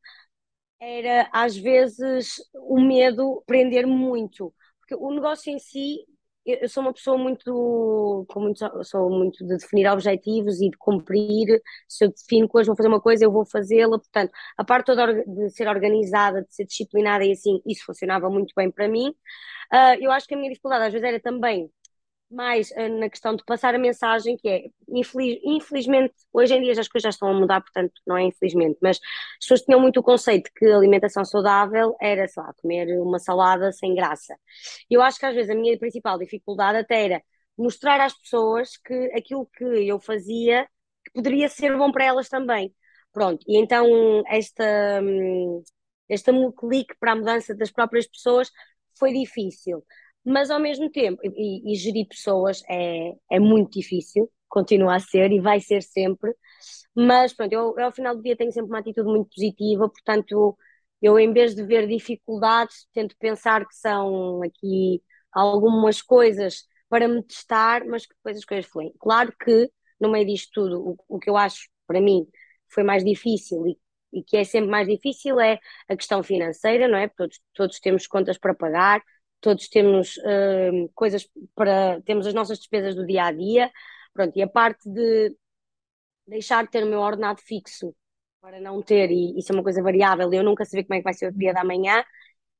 era, 0.81 1.29
às 1.31 1.55
vezes, 1.55 2.37
o 2.55 2.81
medo 2.81 3.43
prender-me 3.45 3.93
muito. 3.93 4.53
Porque 4.79 4.95
o 4.95 5.11
negócio 5.13 5.51
em 5.51 5.59
si, 5.59 5.99
eu 6.45 6.67
sou 6.67 6.81
uma 6.81 6.93
pessoa 6.93 7.17
muito, 7.19 8.25
com 8.27 8.39
muito, 8.41 8.83
sou 8.83 9.09
muito 9.11 9.45
de 9.45 9.57
definir 9.57 9.87
objetivos 9.87 10.59
e 10.59 10.69
de 10.71 10.77
cumprir. 10.77 11.61
Se 11.87 12.05
eu 12.05 12.09
defino 12.11 12.49
que 12.49 12.57
hoje 12.57 12.67
vou 12.67 12.75
fazer 12.75 12.89
uma 12.89 12.99
coisa, 13.01 13.23
eu 13.23 13.31
vou 13.31 13.45
fazê-la. 13.45 13.99
Portanto, 13.99 14.31
a 14.57 14.63
parte 14.63 14.87
toda 14.87 15.23
de 15.23 15.49
ser 15.51 15.67
organizada, 15.67 16.41
de 16.41 16.55
ser 16.55 16.65
disciplinada 16.65 17.23
e 17.23 17.31
assim, 17.33 17.61
isso 17.65 17.85
funcionava 17.85 18.29
muito 18.29 18.53
bem 18.55 18.71
para 18.71 18.87
mim. 18.89 19.09
Uh, 19.71 19.95
eu 20.01 20.11
acho 20.11 20.27
que 20.27 20.33
a 20.33 20.37
minha 20.37 20.49
dificuldade 20.49 20.85
às 20.85 20.93
vezes 20.93 21.07
era 21.07 21.19
também 21.19 21.71
mais 22.31 22.71
uh, 22.71 22.99
na 22.99 23.09
questão 23.09 23.35
de 23.35 23.43
passar 23.43 23.75
a 23.75 23.79
mensagem, 23.79 24.37
que 24.37 24.47
é, 24.47 24.65
infeliz, 24.89 25.39
infelizmente, 25.43 26.13
hoje 26.33 26.53
em 26.55 26.61
dia 26.61 26.71
as 26.79 26.87
coisas 26.87 27.03
já 27.03 27.09
estão 27.09 27.29
a 27.29 27.33
mudar, 27.33 27.61
portanto, 27.61 27.93
não 28.07 28.17
é 28.17 28.23
infelizmente, 28.23 28.77
mas 28.81 28.97
as 28.97 29.39
pessoas 29.39 29.61
tinham 29.61 29.79
muito 29.79 29.99
o 29.99 30.03
conceito 30.03 30.49
que 30.55 30.65
alimentação 30.65 31.25
saudável 31.25 31.95
era, 32.01 32.27
sei 32.27 32.43
lá, 32.43 32.53
comer 32.61 32.99
uma 33.01 33.19
salada 33.19 33.71
sem 33.71 33.93
graça. 33.95 34.35
Eu 34.89 35.01
acho 35.01 35.19
que 35.19 35.25
às 35.25 35.35
vezes 35.35 35.51
a 35.51 35.55
minha 35.55 35.77
principal 35.77 36.17
dificuldade 36.17 36.79
até 36.79 37.05
era 37.05 37.23
mostrar 37.57 37.99
às 38.01 38.13
pessoas 38.17 38.77
que 38.77 38.93
aquilo 39.15 39.45
que 39.47 39.63
eu 39.87 39.99
fazia 39.99 40.67
poderia 41.13 41.47
ser 41.49 41.77
bom 41.77 41.91
para 41.91 42.05
elas 42.05 42.29
também. 42.29 42.73
Pronto, 43.11 43.43
e 43.47 43.57
então 43.57 43.85
esta, 44.27 45.01
hum, 45.03 45.61
esta 46.07 46.31
clique 46.57 46.95
para 46.99 47.11
a 47.13 47.15
mudança 47.15 47.53
das 47.55 47.71
próprias 47.71 48.07
pessoas 48.07 48.49
foi 48.97 49.13
difícil 49.13 49.83
mas 50.25 50.51
ao 50.51 50.59
mesmo 50.59 50.89
tempo, 50.91 51.19
e, 51.23 51.73
e, 51.73 51.75
gerir 51.75 52.07
pessoas 52.07 52.61
é, 52.69 53.13
é 53.31 53.39
muito 53.39 53.71
difícil, 53.79 54.29
continua 54.47 54.95
a 54.95 54.99
ser 54.99 55.31
e 55.31 55.39
vai 55.39 55.59
ser 55.59 55.81
sempre, 55.83 56.33
mas 56.95 57.33
pronto, 57.33 57.53
eu, 57.53 57.75
eu, 57.77 57.85
ao 57.85 57.91
final 57.91 58.15
do 58.15 58.21
dia 58.21 58.35
tenho 58.35 58.51
sempre 58.51 58.69
uma 58.71 58.79
atitude 58.79 59.09
muito 59.09 59.29
positiva, 59.29 59.89
portanto, 59.89 60.57
eu 61.01 61.17
em 61.19 61.33
vez 61.33 61.55
de 61.55 61.63
ver 61.63 61.87
dificuldades, 61.87 62.87
tento 62.93 63.15
pensar 63.17 63.65
que 63.67 63.75
são 63.75 64.41
aqui 64.43 65.01
algumas 65.31 66.01
coisas 66.01 66.65
para 66.89 67.07
me 67.07 67.23
testar, 67.23 67.85
mas 67.85 68.05
que 68.05 68.13
depois 68.15 68.37
as 68.37 68.45
coisas 68.45 68.69
fluem. 68.69 68.93
Claro 68.99 69.33
que 69.43 69.71
no 69.99 70.09
meio 70.11 70.25
disto 70.25 70.51
tudo, 70.53 70.81
o, 70.89 71.15
o 71.15 71.19
que 71.19 71.29
eu 71.29 71.37
acho 71.37 71.69
para 71.87 72.01
mim 72.01 72.27
foi 72.69 72.83
mais 72.83 73.03
difícil 73.03 73.65
e, 73.67 73.77
e 74.13 74.23
que 74.23 74.37
é 74.37 74.43
sempre 74.43 74.69
mais 74.69 74.87
difícil 74.87 75.39
é 75.39 75.59
a 75.87 75.95
questão 75.95 76.21
financeira, 76.23 76.87
não 76.87 76.97
é? 76.97 77.07
Todos, 77.09 77.39
todos 77.53 77.79
temos 77.79 78.07
contas 78.07 78.37
para 78.37 78.53
pagar, 78.53 79.01
todos 79.41 79.67
temos 79.67 80.17
uh, 80.17 80.89
coisas 80.95 81.27
para. 81.55 82.01
temos 82.01 82.27
as 82.27 82.33
nossas 82.33 82.59
despesas 82.59 82.95
do 82.95 83.05
dia 83.05 83.25
a 83.25 83.31
dia, 83.31 83.71
pronto, 84.13 84.37
e 84.37 84.41
a 84.41 84.47
parte 84.47 84.89
de 84.89 85.35
deixar 86.27 86.63
de 86.63 86.71
ter 86.71 86.83
o 86.83 86.87
meu 86.87 86.99
ordenado 86.99 87.41
fixo 87.41 87.93
para 88.39 88.59
não 88.59 88.81
ter, 88.81 89.11
e 89.11 89.37
isso 89.37 89.51
é 89.51 89.55
uma 89.55 89.63
coisa 89.63 89.83
variável, 89.83 90.31
eu 90.33 90.43
nunca 90.43 90.65
saber 90.65 90.83
como 90.83 90.95
é 90.95 90.97
que 90.99 91.03
vai 91.03 91.13
ser 91.13 91.27
o 91.27 91.37
dia 91.37 91.53
da 91.53 91.63
manhã, 91.63 92.03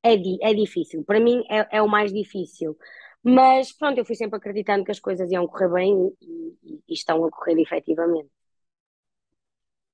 é, 0.03 0.15
di, 0.15 0.37
é 0.41 0.53
difícil. 0.53 1.03
Para 1.03 1.19
mim 1.19 1.43
é, 1.49 1.77
é 1.77 1.81
o 1.81 1.87
mais 1.87 2.11
difícil. 2.13 2.77
Mas 3.23 3.71
pronto, 3.71 3.97
eu 3.97 4.05
fui 4.05 4.15
sempre 4.15 4.37
acreditando 4.37 4.83
que 4.83 4.91
as 4.91 4.99
coisas 4.99 5.31
iam 5.31 5.47
correr 5.47 5.69
bem 5.69 6.15
e, 6.21 6.57
e, 6.63 6.83
e 6.87 6.93
estão 6.93 7.23
a 7.25 7.31
correr 7.31 7.59
efetivamente. 7.59 8.29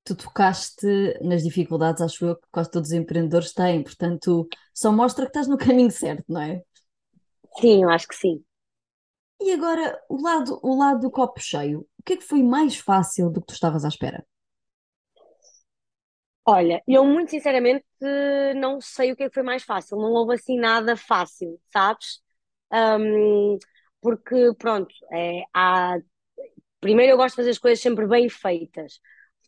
Tu 0.03 0.15
tocaste 0.15 0.87
nas 1.21 1.43
dificuldades, 1.43 2.01
acho 2.01 2.25
eu, 2.25 2.35
que 2.37 2.47
quase 2.49 2.71
todos 2.71 2.89
os 2.89 2.95
empreendedores 2.95 3.53
têm, 3.53 3.83
portanto, 3.83 4.47
só 4.73 4.91
mostra 4.91 5.25
que 5.25 5.31
estás 5.31 5.47
no 5.49 5.57
caminho 5.57 5.91
certo, 5.91 6.23
não 6.29 6.41
é? 6.41 6.63
Sim, 7.59 7.83
eu 7.83 7.89
acho 7.89 8.07
que 8.07 8.15
sim. 8.15 8.43
E 9.41 9.51
agora, 9.51 9.99
o 10.09 10.21
lado, 10.21 10.59
o 10.61 10.77
lado 10.77 10.99
do 10.99 11.09
copo 11.11 11.39
cheio, 11.41 11.79
o 11.99 12.03
que 12.05 12.13
é 12.13 12.17
que 12.17 12.23
foi 12.31 12.43
mais 12.43 12.77
fácil 12.77 13.31
do 13.31 13.41
que 13.41 13.47
tu 13.47 13.53
estavas 13.55 13.83
à 13.83 13.87
espera? 13.87 14.23
Olha, 16.45 16.81
eu 16.87 17.03
muito 17.05 17.29
sinceramente 17.31 17.85
não 18.55 18.79
sei 18.79 19.11
o 19.11 19.15
que 19.15 19.23
é 19.23 19.27
que 19.29 19.33
foi 19.33 19.43
mais 19.43 19.63
fácil, 19.63 19.97
não 19.97 20.11
houve 20.13 20.35
assim 20.35 20.57
nada 20.57 20.95
fácil, 20.95 21.59
sabes? 21.71 22.21
Um, 22.71 23.57
porque, 24.01 24.53
pronto, 24.57 24.93
é, 25.11 25.43
há... 25.53 25.97
primeiro 26.81 27.13
eu 27.13 27.17
gosto 27.17 27.31
de 27.35 27.37
fazer 27.37 27.51
as 27.51 27.59
coisas 27.59 27.81
sempre 27.81 28.07
bem 28.07 28.29
feitas. 28.29 28.99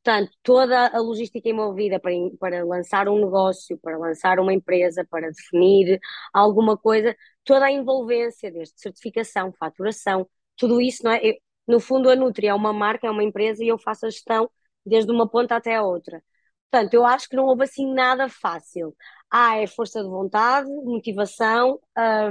Portanto, 0.03 0.31
toda 0.43 0.87
a 0.87 0.99
logística 0.99 1.49
envolvida 1.49 1.99
para, 1.99 2.11
para 2.39 2.63
lançar 2.65 3.09
um 3.09 3.19
negócio, 3.19 3.77
para 3.79 3.97
lançar 3.97 4.39
uma 4.39 4.53
empresa, 4.53 5.05
para 5.09 5.29
definir 5.29 5.99
alguma 6.33 6.77
coisa, 6.77 7.15
toda 7.43 7.65
a 7.65 7.71
envolvência, 7.71 8.51
desde 8.51 8.79
certificação, 8.79 9.51
faturação, 9.59 10.27
tudo 10.57 10.79
isso, 10.81 11.03
não 11.03 11.11
é? 11.11 11.19
Eu, 11.23 11.35
no 11.67 11.79
fundo, 11.79 12.09
a 12.09 12.15
Nutri 12.15 12.47
é 12.47 12.53
uma 12.53 12.71
marca, 12.73 13.07
é 13.07 13.11
uma 13.11 13.23
empresa 13.23 13.63
e 13.63 13.67
eu 13.67 13.77
faço 13.77 14.05
a 14.05 14.09
gestão 14.09 14.49
desde 14.85 15.11
uma 15.11 15.27
ponta 15.29 15.55
até 15.55 15.75
a 15.75 15.83
outra. 15.83 16.23
Portanto, 16.71 16.93
eu 16.93 17.05
acho 17.05 17.27
que 17.29 17.35
não 17.35 17.45
houve 17.45 17.63
assim 17.63 17.91
nada 17.93 18.29
fácil. 18.29 18.95
Há 19.29 19.57
é 19.57 19.67
força 19.67 20.01
de 20.03 20.07
vontade, 20.09 20.67
motivação, 20.69 21.79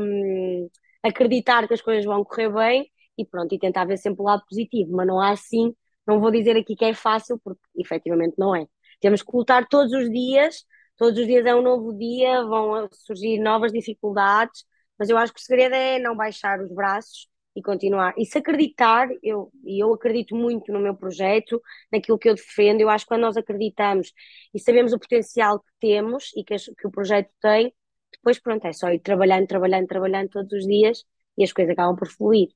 hum, 0.00 0.68
acreditar 1.02 1.66
que 1.68 1.75
as 1.75 1.80
coisas 1.82 2.04
vão 2.04 2.25
correr 2.25 2.48
bem 2.52 2.90
e 3.16 3.25
pronto, 3.26 3.52
e 3.54 3.58
tentar 3.58 3.84
ver 3.84 3.96
sempre 3.98 4.22
o 4.22 4.25
lado 4.25 4.44
positivo, 4.48 4.92
mas 4.92 5.06
não 5.06 5.20
há 5.20 5.30
assim 5.30 5.75
não 6.08 6.20
vou 6.20 6.30
dizer 6.30 6.56
aqui 6.56 6.74
que 6.76 6.84
é 6.84 6.94
fácil, 6.94 7.38
porque 7.44 7.60
efetivamente 7.76 8.34
não 8.38 8.56
é. 8.56 8.66
Temos 9.00 9.22
que 9.22 9.36
lutar 9.36 9.68
todos 9.68 9.92
os 9.92 10.10
dias, 10.10 10.64
todos 10.96 11.18
os 11.18 11.26
dias 11.26 11.46
é 11.46 11.54
um 11.54 11.62
novo 11.62 11.96
dia, 11.96 12.42
vão 12.44 12.88
surgir 12.92 13.38
novas 13.38 13.72
dificuldades, 13.72 14.64
mas 14.98 15.08
eu 15.10 15.16
acho 15.18 15.32
que 15.32 15.40
o 15.40 15.42
segredo 15.42 15.74
é 15.74 15.98
não 15.98 16.16
baixar 16.16 16.60
os 16.60 16.72
braços 16.72 17.28
e 17.54 17.62
continuar. 17.62 18.14
E 18.16 18.24
se 18.26 18.38
acreditar, 18.38 19.08
eu, 19.22 19.50
e 19.64 19.82
eu 19.82 19.92
acredito 19.92 20.34
muito 20.34 20.72
no 20.72 20.80
meu 20.80 20.94
projeto, 20.96 21.60
naquilo 21.92 22.18
que 22.18 22.28
eu 22.28 22.34
defendo, 22.34 22.80
eu 22.80 22.88
acho 22.88 23.04
que 23.04 23.08
quando 23.08 23.22
nós 23.22 23.36
acreditamos 23.36 24.12
e 24.54 24.58
sabemos 24.60 24.92
o 24.92 24.98
potencial 24.98 25.60
que 25.60 25.70
temos 25.80 26.32
e 26.36 26.44
que, 26.44 26.56
que 26.56 26.86
o 26.86 26.90
projeto 26.90 27.30
tem, 27.40 27.72
depois 28.12 28.38
pronto, 28.40 28.66
é 28.66 28.72
só 28.72 28.90
ir 28.90 29.00
trabalhando, 29.00 29.46
trabalhando, 29.46 29.86
trabalhando 29.86 30.28
todos 30.30 30.52
os 30.52 30.66
dias 30.66 31.04
e 31.36 31.44
as 31.44 31.52
coisas 31.52 31.72
acabam 31.72 31.96
por 31.96 32.08
fluir. 32.08 32.48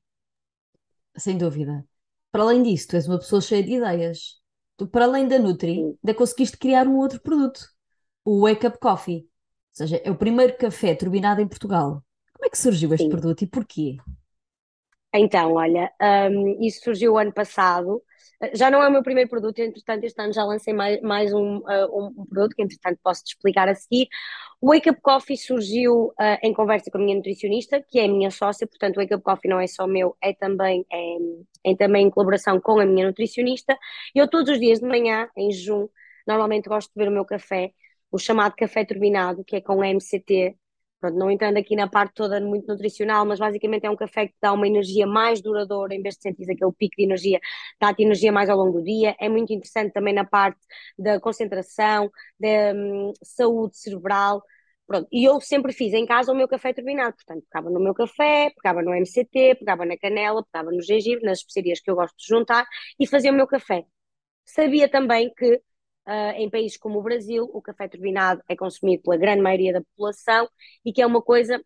Sem 1.17 1.39
dúvida. 1.39 1.87
Para 2.33 2.45
além 2.45 2.63
disso, 2.63 2.89
tu 2.89 2.97
és 2.97 3.07
uma 3.07 3.19
pessoa 3.19 3.43
cheia 3.43 3.63
de 3.63 3.75
ideias. 3.75 4.41
Tu, 4.79 4.87
para 4.89 5.05
além 5.05 5.29
da 5.29 5.39
Nutri, 5.39 5.81
ainda 6.03 6.15
conseguiste 6.17 6.57
criar 6.57 6.89
um 6.89 6.97
outro 6.97 7.21
produto, 7.21 7.61
o 8.25 8.49
Wake 8.49 8.67
Up 8.67 8.79
Coffee. 8.81 9.19
Ou 9.19 9.27
seja, 9.75 10.01
é 10.03 10.11
o 10.11 10.17
primeiro 10.17 10.57
café 10.57 10.95
turbinado 10.95 11.43
em 11.43 11.47
Portugal. 11.47 12.03
Como 12.33 12.47
é 12.47 12.49
que 12.49 12.59
surgiu 12.59 12.93
este 12.95 13.05
Sim. 13.05 13.11
produto 13.11 13.43
e 13.43 13.47
porquê? 13.47 13.99
Então, 15.15 15.53
olha, 15.53 15.93
um, 16.31 16.57
isso 16.65 16.83
surgiu 16.85 17.19
ano 17.19 17.33
passado. 17.33 18.03
Já 18.55 18.71
não 18.71 18.83
é 18.83 18.89
o 18.89 18.91
meu 18.91 19.03
primeiro 19.03 19.31
produto, 19.31 19.59
entretanto, 19.61 20.05
este 20.05 20.21
ano 20.21 20.33
já 20.33 20.45
lancei 20.45 20.75
mais, 20.75 21.01
mais 21.01 21.33
um, 21.33 21.59
uh, 21.59 22.09
um, 22.21 22.27
produto 22.27 22.55
que, 22.57 22.63
entretanto, 22.63 22.99
posso 23.03 23.23
te 23.25 23.29
explicar 23.35 23.69
a 23.69 23.75
seguir. 23.75 24.09
O 24.61 24.73
Wake 24.73 24.91
Up 24.91 25.01
Coffee 25.01 25.37
surgiu 25.37 26.07
uh, 26.19 26.39
em 26.43 26.53
conversa 26.53 26.91
com 26.91 26.99
a 26.99 27.01
minha 27.01 27.17
nutricionista, 27.17 27.85
que 27.89 27.99
é 27.99 28.05
a 28.05 28.09
minha 28.09 28.31
sócia, 28.31 28.67
portanto, 28.67 28.97
o 28.97 29.01
Wake 29.01 29.15
Up 29.15 29.23
Coffee 29.23 29.51
não 29.51 29.61
é 29.61 29.67
só 29.67 29.87
meu, 29.87 30.17
é 30.21 30.33
também, 30.33 30.85
é, 30.93 31.71
é 31.73 31.77
também 31.77 32.07
em 32.07 32.11
colaboração 32.11 32.61
com 32.61 32.81
a 32.81 32.87
minha 32.87 33.07
nutricionista. 33.07 33.79
Eu, 34.15 34.29
todos 34.29 34.53
os 34.53 34.61
dias 34.61 34.81
de 34.81 34.87
manhã, 34.87 35.29
em 35.37 35.53
junho, 35.53 35.91
normalmente 36.27 36.69
gosto 36.69 36.89
de 36.89 36.95
beber 36.97 37.11
o 37.11 37.15
meu 37.15 37.25
café, 37.25 37.73
o 38.11 38.19
chamado 38.19 38.55
café 38.57 38.85
turbinado, 38.85 39.45
que 39.45 39.57
é 39.57 39.61
com 39.61 39.83
MCT, 39.85 40.57
Pronto, 41.03 41.19
não 41.19 41.29
entrando 41.33 41.57
aqui 41.59 41.75
na 41.75 41.89
parte 41.89 42.15
toda 42.15 42.41
muito 42.41 42.69
nutricional, 42.69 43.27
mas 43.27 43.41
basicamente 43.41 43.85
é 43.85 43.91
um 43.91 43.97
café 43.97 44.29
que 44.29 44.35
dá 44.41 44.53
uma 44.53 44.69
energia 44.69 45.05
mais 45.05 45.43
duradoura, 45.43 45.95
em 45.97 46.01
vez 46.01 46.15
de 46.17 46.23
sentir 46.23 46.45
aquele 46.51 46.71
pico 46.73 46.95
de 46.97 47.03
energia, 47.03 47.41
dá-te 47.81 48.03
energia 48.05 48.31
mais 48.31 48.49
ao 48.49 48.57
longo 48.57 48.79
do 48.79 48.85
dia. 48.85 49.17
É 49.19 49.29
muito 49.29 49.53
interessante 49.53 49.93
também 49.93 50.15
na 50.15 50.25
parte 50.25 50.61
da 50.97 51.19
concentração, 51.21 52.09
da 52.39 52.49
hum, 52.75 53.13
saúde 53.23 53.77
cerebral. 53.77 54.43
Pronto, 54.87 55.09
e 55.13 55.25
eu 55.25 55.41
sempre 55.41 55.73
fiz 55.73 55.93
em 55.93 56.07
casa 56.07 56.31
o 56.33 56.37
meu 56.37 56.47
café 56.47 56.73
turbinado, 56.73 57.17
portanto, 57.17 57.45
pegava 57.51 57.69
no 57.71 57.81
meu 57.81 57.95
café, 57.95 58.53
pegava 58.63 58.81
no 58.83 58.95
MCT, 58.95 59.57
pegava 59.57 59.85
na 59.85 59.97
canela, 59.99 60.45
pegava 60.53 60.71
no 60.71 60.81
gengibre, 60.83 61.25
nas 61.25 61.39
especiarias 61.39 61.81
que 61.81 61.91
eu 61.91 61.97
gosto 61.97 62.17
de 62.17 62.27
juntar 62.29 62.65
e 63.01 63.07
fazia 63.09 63.33
o 63.33 63.35
meu 63.35 63.47
café. 63.49 63.85
Sabia 64.45 64.89
também 64.91 65.33
que 65.35 65.61
Uh, 66.07 66.35
em 66.37 66.51
países 66.51 66.77
como 66.77 66.99
o 66.99 67.03
Brasil, 67.03 67.49
o 67.53 67.63
café 67.63 67.87
turbinado 67.89 68.43
é 68.49 68.57
consumido 68.57 69.05
pela 69.05 69.17
grande 69.17 69.41
maioria 69.41 69.73
da 69.73 69.81
população 69.81 70.49
e 70.85 70.93
que 70.93 71.01
é 71.01 71.07
uma 71.07 71.23
coisa 71.23 71.63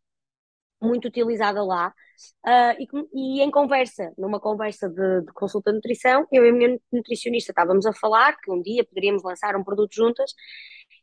muito 0.81 1.09
utilizada 1.09 1.62
lá. 1.64 1.93
Uh, 2.47 2.76
e, 3.14 3.38
e, 3.38 3.43
em 3.43 3.50
conversa, 3.50 4.12
numa 4.16 4.40
conversa 4.40 4.88
de, 4.88 5.23
de, 5.23 5.33
consulta 5.33 5.71
de 5.71 5.76
nutrição, 5.76 6.26
eu 6.33 6.45
e 6.47 6.50
a 6.50 6.52
minha 6.52 6.78
nutricionista 6.93 7.50
estávamos 7.52 7.87
a 7.87 7.93
falar 7.93 8.37
que 8.40 8.50
um 8.50 8.61
dia 8.61 8.85
poderíamos 8.85 9.23
lançar 9.23 9.57
um 9.57 9.64
produto 9.64 9.95
juntas 9.95 10.33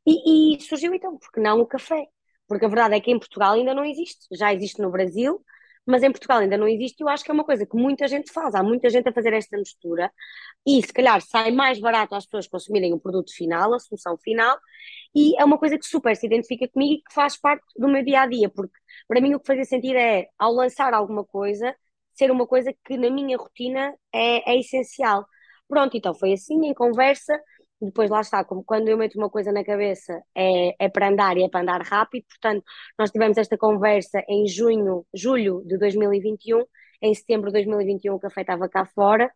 e, 0.06 0.56
e 0.56 0.62
surgiu 0.62 0.94
então, 0.94 1.18
porque 1.18 1.40
não 1.40 1.60
o 1.60 1.66
café? 1.66 2.08
Porque 2.48 2.66
a 2.66 2.68
verdade 2.68 2.96
é 2.96 3.00
que 3.02 3.12
em 3.12 3.20
Portugal 3.20 3.54
ainda 3.54 3.74
não 3.74 3.86
existe, 3.86 4.28
já 4.32 4.54
existe 4.54 4.82
no 4.82 4.92
Brasil, 4.92 5.44
mas 5.86 6.04
em 6.04 6.12
Portugal 6.12 6.40
ainda 6.40 6.58
não 6.58 6.68
existe 6.68 7.02
eu 7.02 7.10
acho 7.10 7.24
que 7.24 7.32
é 7.32 7.34
uma 7.34 7.44
coisa 7.44 7.66
que 7.66 7.76
muita 7.76 8.08
gente 8.08 8.32
faz, 8.32 8.56
há 8.56 8.64
muita 8.64 8.90
gente 8.90 9.10
a 9.10 9.14
fazer 9.14 9.34
esta 9.34 9.58
mistura 9.58 10.12
e 10.66 10.82
se 10.82 10.94
calhar 10.94 11.22
sai 11.22 11.52
mais 11.52 11.80
barato 11.80 12.16
às 12.16 12.26
pessoas 12.26 12.48
consumirem 12.48 12.94
o 12.94 13.00
produto 13.00 13.34
final, 13.34 13.74
a 13.74 13.80
solução 13.80 14.18
final, 14.18 14.58
e 15.16 15.40
é 15.40 15.44
uma 15.46 15.58
coisa 15.58 15.78
que 15.78 15.86
super 15.86 16.16
se 16.16 16.26
identifica 16.26 16.68
comigo 16.68 16.94
e 16.94 17.04
que 17.04 17.14
faz 17.14 17.38
parte 17.38 17.66
do 17.78 17.88
meu 17.88 18.04
dia 18.04 18.22
a 18.22 18.28
dia, 18.28 18.50
porque 18.50 18.74
para 19.08 19.22
mim 19.22 19.36
o 19.36 19.40
que 19.40 19.48
fazia 19.48 19.66
sentido 19.66 19.98
é, 19.98 20.28
ao 20.38 20.54
lançar 20.54 20.94
alguma 20.94 21.24
coisa, 21.26 21.76
ser 22.14 22.32
uma 22.32 22.48
coisa 22.48 22.74
que 22.86 22.98
na 22.98 23.10
minha 23.10 23.38
rotina 23.38 23.94
é, 24.14 24.54
é 24.54 24.60
essencial. 24.60 25.26
Pronto, 25.68 25.98
então 25.98 26.14
foi 26.14 26.34
assim, 26.34 26.66
em 26.66 26.74
conversa, 26.74 27.40
depois 27.86 28.10
lá 28.10 28.22
está, 28.22 28.44
como 28.44 28.64
quando 28.64 28.88
eu 28.88 28.98
meto 28.98 29.18
uma 29.18 29.30
coisa 29.30 29.52
na 29.52 29.64
cabeça 29.64 30.22
é, 30.36 30.86
é 30.86 30.90
para 30.90 31.10
andar 31.10 31.38
e 31.38 31.44
é 31.44 31.50
para 31.50 31.62
andar 31.62 31.82
rápido, 31.82 32.26
portanto, 32.28 32.64
nós 32.98 33.12
tivemos 33.12 33.38
esta 33.38 33.58
conversa 33.58 34.24
em 34.28 34.48
junho, 34.48 35.06
julho 35.14 35.64
de 35.66 35.78
2021, 35.78 36.64
em 37.02 37.14
setembro 37.14 37.48
de 37.48 37.54
2021 37.54 38.16
o 38.16 38.20
café 38.20 38.42
estava 38.42 38.70
cá 38.70 38.86
fora, 38.86 39.32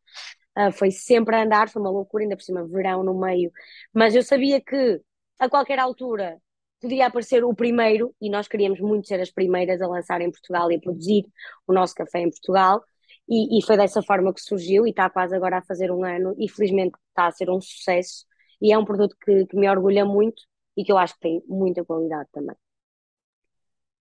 uh, 0.58 0.72
foi 0.72 0.92
sempre 0.92 1.36
a 1.36 1.44
andar, 1.44 1.70
foi 1.70 1.82
uma 1.82 1.92
loucura, 1.92 2.24
ainda 2.24 2.36
por 2.38 2.44
cima, 2.44 2.66
verão 2.68 3.04
no 3.04 3.20
meio, 3.20 3.52
mas 3.94 4.16
eu 4.16 4.24
sabia 4.24 4.62
que 4.62 5.02
a 5.40 5.50
qualquer 5.50 5.80
altura 5.80 6.40
podia 6.82 7.08
aparecer 7.08 7.44
o 7.44 7.54
primeiro, 7.56 8.16
e 8.22 8.30
nós 8.30 8.48
queríamos 8.48 8.80
muito 8.80 9.08
ser 9.08 9.20
as 9.20 9.32
primeiras 9.32 9.82
a 9.82 9.88
lançar 9.88 10.22
em 10.22 10.32
Portugal 10.32 10.72
e 10.72 10.76
a 10.76 10.80
produzir 10.80 11.26
o 11.68 11.74
nosso 11.74 11.96
café 11.96 12.20
em 12.20 12.30
Portugal, 12.30 12.82
e, 13.30 13.60
e, 13.60 13.62
foi 13.66 13.76
dessa 13.76 14.02
forma 14.02 14.34
que 14.34 14.42
surgiu 14.42 14.88
e 14.88 14.92
está 14.92 15.10
quase 15.10 15.36
agora 15.36 15.58
a 15.58 15.62
fazer 15.62 15.92
um 15.92 16.04
ano 16.04 16.34
e 16.38 16.48
felizmente 16.50 16.98
está 17.10 17.28
a 17.28 17.32
ser 17.32 17.50
um 17.50 17.60
sucesso 17.60 18.26
e 18.62 18.72
é 18.72 18.78
um 18.78 18.86
produto 18.86 19.16
que, 19.24 19.46
que 19.46 19.56
me 19.58 19.70
orgulha 19.70 20.06
muito 20.06 20.42
e 20.76 20.84
que 20.84 20.92
eu 20.92 20.98
acho 20.98 21.14
que 21.16 21.22
tem 21.22 21.44
muita 21.48 21.84
qualidade 21.84 22.30
também. 22.32 22.56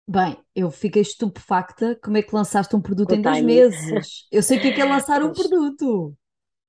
Bem, 0.08 0.38
eu 0.56 0.70
fiquei 0.70 1.02
estupefacta 1.02 2.00
como 2.04 2.18
é 2.18 2.22
que 2.22 2.36
lançaste 2.36 2.76
um 2.76 2.82
produto 2.82 3.16
em 3.16 3.22
dois 3.22 3.42
meses. 3.42 4.28
Eu 4.32 4.44
sei 4.44 4.58
o 4.58 4.62
que 4.62 4.68
é 4.68 4.74
que 4.74 4.82
é 4.82 4.86
lançar 4.86 5.24
um 5.24 5.34
produto. 5.34 6.16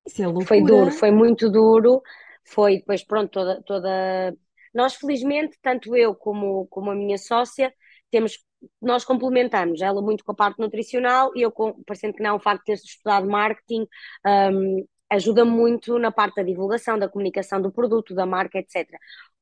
Isso 0.06 0.22
é 0.22 0.26
loucura. 0.26 0.46
Foi 0.46 0.62
duro, 0.62 0.90
foi 0.90 1.10
muito 1.10 1.50
duro. 1.50 2.02
Foi 2.44 2.78
depois, 2.78 3.04
pronto, 3.04 3.30
toda, 3.30 3.62
toda... 3.64 4.34
Nós, 4.72 4.94
felizmente, 4.94 5.58
tanto 5.60 5.94
eu 5.96 6.14
como, 6.14 6.66
como 6.68 6.90
a 6.90 6.94
minha 6.94 7.18
sócia, 7.18 7.74
temos 8.10 8.38
nós 8.80 9.04
complementamos, 9.04 9.80
ela 9.80 10.00
muito 10.00 10.24
com 10.24 10.32
a 10.32 10.34
parte 10.34 10.58
nutricional 10.58 11.30
e 11.34 11.42
eu, 11.42 11.50
com, 11.50 11.82
parecendo 11.84 12.14
que 12.14 12.22
não, 12.22 12.36
o 12.36 12.40
facto 12.40 12.60
de 12.60 12.64
ter 12.64 12.72
estudado 12.74 13.28
marketing, 13.28 13.86
um, 14.26 14.86
ajuda 15.10 15.44
muito 15.44 15.98
na 15.98 16.10
parte 16.10 16.36
da 16.36 16.42
divulgação, 16.42 16.98
da 16.98 17.08
comunicação 17.08 17.60
do 17.60 17.72
produto, 17.72 18.14
da 18.14 18.26
marca, 18.26 18.58
etc. 18.58 18.88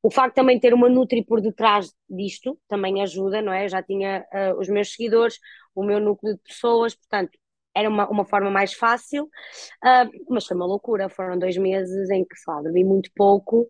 O 0.01 0.11
facto 0.11 0.31
de 0.31 0.35
também 0.35 0.59
ter 0.59 0.73
uma 0.73 0.89
Nutri 0.89 1.25
por 1.25 1.41
detrás 1.41 1.91
disto 2.09 2.59
também 2.67 3.01
ajuda, 3.01 3.41
não 3.41 3.51
é? 3.51 3.65
Eu 3.65 3.69
já 3.69 3.81
tinha 3.81 4.25
uh, 4.31 4.59
os 4.59 4.69
meus 4.69 4.91
seguidores, 4.91 5.39
o 5.73 5.83
meu 5.83 5.99
núcleo 5.99 6.35
de 6.35 6.41
pessoas, 6.43 6.93
portanto, 6.95 7.37
era 7.75 7.89
uma, 7.89 8.07
uma 8.07 8.23
forma 8.25 8.49
mais 8.49 8.73
fácil, 8.73 9.25
uh, 9.25 10.09
mas 10.29 10.45
foi 10.45 10.55
uma 10.55 10.65
loucura. 10.65 11.09
Foram 11.09 11.37
dois 11.37 11.57
meses 11.57 12.09
em 12.09 12.23
que, 12.23 12.35
lá, 12.47 12.61
dormi 12.61 12.83
muito 12.83 13.09
pouco, 13.15 13.67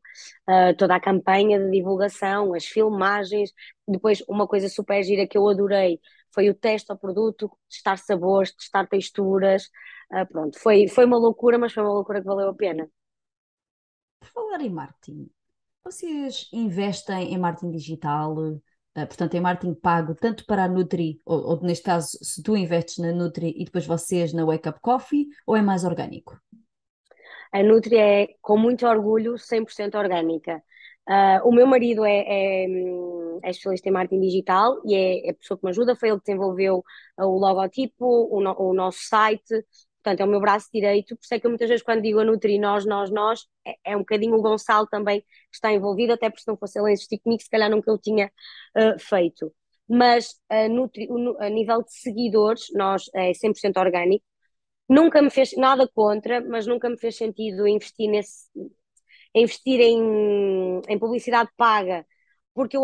uh, 0.47 0.75
toda 0.77 0.95
a 0.95 0.99
campanha 0.99 1.59
de 1.59 1.71
divulgação, 1.71 2.53
as 2.53 2.65
filmagens. 2.65 3.51
Depois, 3.87 4.23
uma 4.27 4.47
coisa 4.47 4.69
super 4.69 5.01
gira 5.03 5.27
que 5.27 5.37
eu 5.37 5.47
adorei 5.47 5.99
foi 6.33 6.49
o 6.49 6.53
teste 6.53 6.91
ao 6.91 6.97
produto, 6.97 7.49
testar 7.69 7.97
sabores, 7.97 8.53
testar 8.53 8.85
texturas. 8.87 9.69
Uh, 10.11 10.25
pronto, 10.27 10.59
foi, 10.59 10.87
foi 10.87 11.05
uma 11.05 11.17
loucura, 11.17 11.57
mas 11.57 11.73
foi 11.73 11.83
uma 11.83 11.93
loucura 11.93 12.21
que 12.21 12.27
valeu 12.27 12.49
a 12.49 12.53
pena. 12.53 12.89
Por 14.19 14.29
falar 14.29 14.61
em 14.61 14.69
marketing, 14.69 15.29
vocês 15.83 16.49
investem 16.53 17.33
em 17.33 17.37
marketing 17.37 17.71
digital? 17.71 18.35
Uh, 18.37 18.61
portanto, 18.93 19.35
em 19.35 19.41
marketing 19.41 19.73
pago, 19.73 20.15
tanto 20.15 20.45
para 20.45 20.63
a 20.63 20.67
Nutri, 20.67 21.21
ou, 21.25 21.49
ou, 21.49 21.61
neste 21.61 21.83
caso, 21.83 22.17
se 22.21 22.41
tu 22.41 22.55
investes 22.55 22.97
na 22.97 23.11
Nutri 23.11 23.53
e 23.57 23.65
depois 23.65 23.85
vocês 23.85 24.33
na 24.33 24.45
Wake 24.45 24.69
Up 24.69 24.79
Coffee, 24.79 25.27
ou 25.45 25.55
é 25.55 25.61
mais 25.61 25.83
orgânico? 25.83 26.39
A 27.51 27.63
Nutri 27.63 27.97
é, 27.97 28.35
com 28.41 28.57
muito 28.57 28.85
orgulho, 28.85 29.37
100% 29.37 29.95
orgânica. 29.95 30.61
Uh, 31.07 31.47
o 31.47 31.51
meu 31.51 31.67
marido 31.67 32.03
é, 32.03 32.17
é, 32.17 32.65
é, 33.43 33.49
especialista 33.49 33.87
em 33.87 33.91
marketing 33.91 34.21
digital 34.21 34.81
e 34.83 34.95
é, 34.95 35.27
é, 35.27 35.31
a 35.31 35.33
pessoa 35.35 35.57
que 35.57 35.63
me 35.63 35.69
ajuda, 35.69 35.95
foi 35.95 36.09
ele 36.09 36.17
que 36.17 36.25
desenvolveu 36.25 36.83
o 37.17 37.37
logotipo, 37.37 38.05
o, 38.31 38.41
no, 38.41 38.55
o 38.57 38.73
nosso 38.73 38.99
site, 39.03 39.63
portanto 40.05 40.21
é 40.21 40.25
o 40.25 40.27
meu 40.27 40.39
braço 40.39 40.69
direito, 40.71 41.15
por 41.15 41.23
isso 41.23 41.33
é 41.33 41.39
que 41.39 41.47
eu 41.47 41.49
muitas 41.49 41.67
vezes 41.67 41.83
quando 41.83 42.03
digo 42.03 42.19
a 42.19 42.23
Nutri, 42.23 42.59
nós, 42.59 42.85
nós, 42.85 43.09
nós, 43.09 43.45
é, 43.65 43.75
é 43.93 43.95
um 43.95 44.01
bocadinho 44.01 44.35
o 44.35 44.41
Gonçalo 44.41 44.87
também 44.87 45.21
que 45.21 45.27
está 45.53 45.73
envolvido, 45.73 46.13
até 46.13 46.29
porque 46.29 46.43
se 46.43 46.47
não 46.47 46.57
fosse 46.57 46.79
ele 46.79 46.89
a 46.89 46.93
insistir 46.93 47.19
comigo, 47.19 47.41
se 47.41 47.49
calhar 47.49 47.69
nunca 47.69 47.89
eu 47.89 47.97
tinha 47.97 48.31
uh, 48.77 48.99
feito. 48.99 49.51
Mas 49.89 50.39
a, 50.49 50.69
Nutri, 50.69 51.07
a 51.39 51.49
nível 51.49 51.81
de 51.83 51.91
seguidores, 51.93 52.67
nós 52.73 53.05
é 53.15 53.33
100% 53.33 53.77
orgânico, 53.77 54.23
nunca 54.89 55.21
me 55.21 55.29
fez 55.31 55.55
nada 55.57 55.87
contra, 55.87 56.41
mas 56.41 56.67
nunca 56.67 56.89
me 56.89 56.97
fez 56.97 57.17
sentido 57.17 57.67
investir 57.67 58.09
nesse 58.09 58.47
investir 59.35 59.81
em, 59.81 60.81
em 60.87 60.99
publicidade 60.99 61.49
paga 61.57 62.05
porque 62.55 62.77
eu 62.77 62.83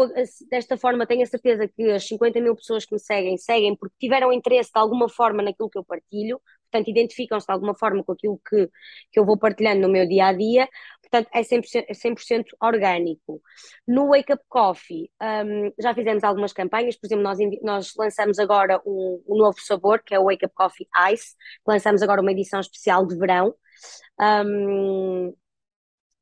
desta 0.50 0.78
forma 0.78 1.08
tenho 1.08 1.24
a 1.24 1.26
certeza 1.26 1.66
que 1.68 1.84
as 1.92 2.06
50 2.06 2.42
mil 2.42 2.56
pessoas 2.56 2.86
que 2.86 2.94
me 2.94 3.00
seguem, 3.00 3.38
seguem 3.38 3.76
porque 3.76 3.96
tiveram 3.98 4.34
interesse 4.34 4.70
de 4.74 4.80
alguma 4.80 5.08
forma 5.08 5.42
naquilo 5.42 5.70
que 5.70 5.78
eu 5.78 5.84
partilho, 5.86 6.42
portanto 6.72 6.88
identificam-se 6.90 7.46
de 7.46 7.54
alguma 7.54 7.76
forma 7.76 8.04
com 8.04 8.14
aquilo 8.14 8.40
que, 8.48 8.70
que 9.12 9.20
eu 9.20 9.26
vou 9.26 9.38
partilhando 9.38 9.82
no 9.82 9.90
meu 9.90 10.08
dia 10.08 10.28
a 10.28 10.34
dia, 10.34 10.70
portanto 11.02 11.30
é 11.34 11.42
100%, 11.42 11.86
é 11.88 11.94
100 11.94 12.16
orgânico. 12.62 13.42
No 13.88 14.10
Wake 14.10 14.34
Up 14.34 14.44
Coffee 14.48 15.12
um, 15.22 15.74
já 15.80 15.94
fizemos 15.94 16.24
algumas 16.24 16.54
campanhas, 16.54 16.96
por 16.96 17.08
exemplo, 17.08 17.24
nós, 17.24 17.38
nós 17.62 17.94
lançamos 17.98 18.40
agora 18.40 18.82
um, 18.86 19.22
um, 19.28 19.38
novo 19.38 19.60
sabor 19.60 20.02
que 20.04 20.16
é 20.16 20.20
o 20.20 20.26
Wake 20.26 20.46
Up 20.46 20.56
Coffee 20.56 20.88
Ice, 21.12 21.36
lançamos 21.68 22.02
agora 22.02 22.22
uma 22.22 22.32
edição 22.32 22.60
especial 22.60 23.06
de 23.06 23.18
verão. 23.18 23.54
Um, 24.20 25.34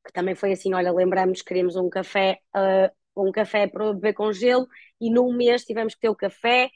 que 0.04 0.12
também 0.12 0.34
foi 0.34 0.52
assim, 0.52 0.72
olha, 0.74 0.92
lembramos 0.92 1.40
que 1.40 1.48
queremos 1.48 1.76
um 1.76 1.90
café 1.90 2.38
uh, 2.56 2.90
um 3.16 3.32
café 3.32 3.66
para 3.66 3.92
beber 3.92 4.14
com 4.14 4.32
gelo 4.32 4.66
e 5.00 5.10
num 5.10 5.32
mês 5.32 5.64
tivemos 5.64 5.94
que 5.94 6.00
ter 6.00 6.08
o 6.08 6.14
café. 6.14 6.70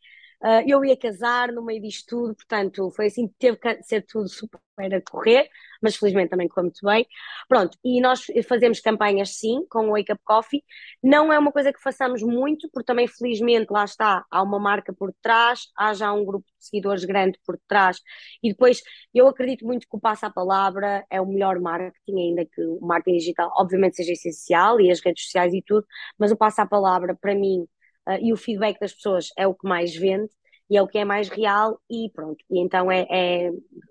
Uh, 0.44 0.62
eu 0.66 0.84
ia 0.84 0.96
casar 0.96 1.50
no 1.52 1.64
meio 1.64 1.80
disto 1.80 2.06
tudo, 2.06 2.34
portanto, 2.34 2.90
foi 2.90 3.06
assim, 3.06 3.28
teve 3.38 3.56
que 3.56 3.82
ser 3.82 4.02
tudo 4.02 4.28
super 4.28 4.60
a 4.78 5.00
correr, 5.00 5.48
mas 5.82 5.96
felizmente 5.96 6.30
também 6.30 6.48
correu 6.48 6.64
muito 6.64 6.84
bem. 6.84 7.06
Pronto, 7.48 7.78
e 7.84 8.00
nós 8.00 8.26
fazemos 8.48 8.80
campanhas 8.80 9.38
sim, 9.38 9.64
com 9.70 9.88
o 9.88 9.92
Wake 9.92 10.12
Up 10.12 10.20
Coffee. 10.24 10.62
Não 11.02 11.32
é 11.32 11.38
uma 11.38 11.52
coisa 11.52 11.72
que 11.72 11.80
façamos 11.80 12.22
muito, 12.22 12.68
porque 12.72 12.84
também 12.86 13.06
felizmente 13.06 13.72
lá 13.72 13.84
está, 13.84 14.24
há 14.30 14.42
uma 14.42 14.58
marca 14.58 14.92
por 14.92 15.14
trás, 15.22 15.68
há 15.76 15.94
já 15.94 16.12
um 16.12 16.24
grupo 16.24 16.46
de 16.58 16.66
seguidores 16.66 17.04
grande 17.04 17.38
por 17.46 17.58
trás, 17.68 18.00
e 18.42 18.50
depois 18.50 18.82
eu 19.14 19.28
acredito 19.28 19.64
muito 19.64 19.86
que 19.88 19.96
o 19.96 20.00
passo 20.00 20.26
à 20.26 20.30
palavra 20.30 21.04
é 21.10 21.20
o 21.20 21.26
melhor 21.26 21.60
marketing, 21.60 22.18
ainda 22.18 22.44
que 22.44 22.62
o 22.62 22.80
marketing 22.80 23.18
digital 23.18 23.52
obviamente 23.56 23.96
seja 23.96 24.12
essencial 24.12 24.80
e 24.80 24.90
as 24.90 25.00
redes 25.00 25.24
sociais 25.24 25.54
e 25.54 25.62
tudo, 25.62 25.86
mas 26.18 26.32
o 26.32 26.36
passo 26.36 26.60
à 26.60 26.66
palavra 26.66 27.16
para 27.20 27.34
mim 27.34 27.66
uh, 28.08 28.18
e 28.20 28.32
o 28.32 28.36
feedback 28.36 28.78
das 28.78 28.92
pessoas 28.92 29.28
é 29.36 29.46
o 29.46 29.54
que 29.54 29.66
mais 29.66 29.94
vende 29.94 30.30
e 30.68 30.76
é 30.76 30.82
o 30.82 30.88
que 30.88 30.98
é 30.98 31.04
mais 31.04 31.28
real 31.28 31.80
e 31.90 32.10
pronto. 32.10 32.44
E 32.50 32.58
então 32.58 32.90
é, 32.90 33.06
é 33.10 33.50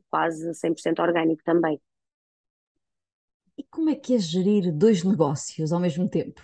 quase 0.09 0.53
100% 0.53 0.99
orgânico 0.99 1.43
também. 1.43 1.79
E 3.57 3.63
como 3.63 3.89
é 3.89 3.95
que 3.95 4.15
é 4.15 4.17
gerir 4.17 4.71
dois 4.71 5.03
negócios 5.03 5.71
ao 5.71 5.79
mesmo 5.79 6.09
tempo? 6.09 6.41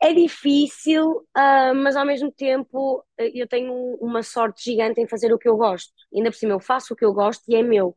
É 0.00 0.12
difícil, 0.12 1.26
uh, 1.36 1.74
mas 1.74 1.96
ao 1.96 2.06
mesmo 2.06 2.30
tempo 2.30 3.04
eu 3.18 3.48
tenho 3.48 3.72
uma 4.00 4.22
sorte 4.22 4.64
gigante 4.64 5.00
em 5.00 5.08
fazer 5.08 5.32
o 5.32 5.38
que 5.38 5.48
eu 5.48 5.56
gosto. 5.56 5.92
Ainda 6.14 6.30
por 6.30 6.36
cima, 6.36 6.52
eu 6.52 6.60
faço 6.60 6.94
o 6.94 6.96
que 6.96 7.04
eu 7.04 7.12
gosto 7.12 7.42
e 7.48 7.56
é 7.56 7.62
meu. 7.62 7.96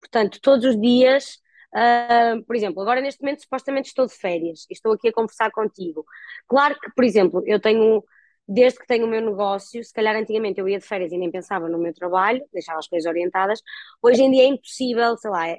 Portanto, 0.00 0.38
todos 0.40 0.64
os 0.64 0.80
dias 0.80 1.38
Uh, 1.76 2.42
por 2.44 2.54
exemplo, 2.54 2.80
agora 2.82 3.00
neste 3.00 3.20
momento 3.22 3.42
supostamente 3.42 3.88
estou 3.88 4.06
de 4.06 4.14
férias 4.14 4.64
e 4.70 4.74
estou 4.74 4.92
aqui 4.92 5.08
a 5.08 5.12
conversar 5.12 5.50
contigo. 5.50 6.04
Claro 6.46 6.78
que, 6.78 6.90
por 6.94 7.04
exemplo, 7.04 7.42
eu 7.46 7.60
tenho, 7.60 8.02
desde 8.46 8.78
que 8.78 8.86
tenho 8.86 9.06
o 9.06 9.08
meu 9.08 9.20
negócio, 9.20 9.82
se 9.82 9.92
calhar 9.92 10.14
antigamente 10.16 10.60
eu 10.60 10.68
ia 10.68 10.78
de 10.78 10.86
férias 10.86 11.10
e 11.12 11.18
nem 11.18 11.30
pensava 11.32 11.68
no 11.68 11.78
meu 11.78 11.92
trabalho, 11.92 12.44
deixava 12.52 12.78
as 12.78 12.86
coisas 12.88 13.08
orientadas. 13.08 13.60
Hoje 14.00 14.22
em 14.22 14.30
dia 14.30 14.44
é 14.44 14.46
impossível, 14.46 15.16
sei 15.16 15.30
lá, 15.30 15.48
é, 15.48 15.58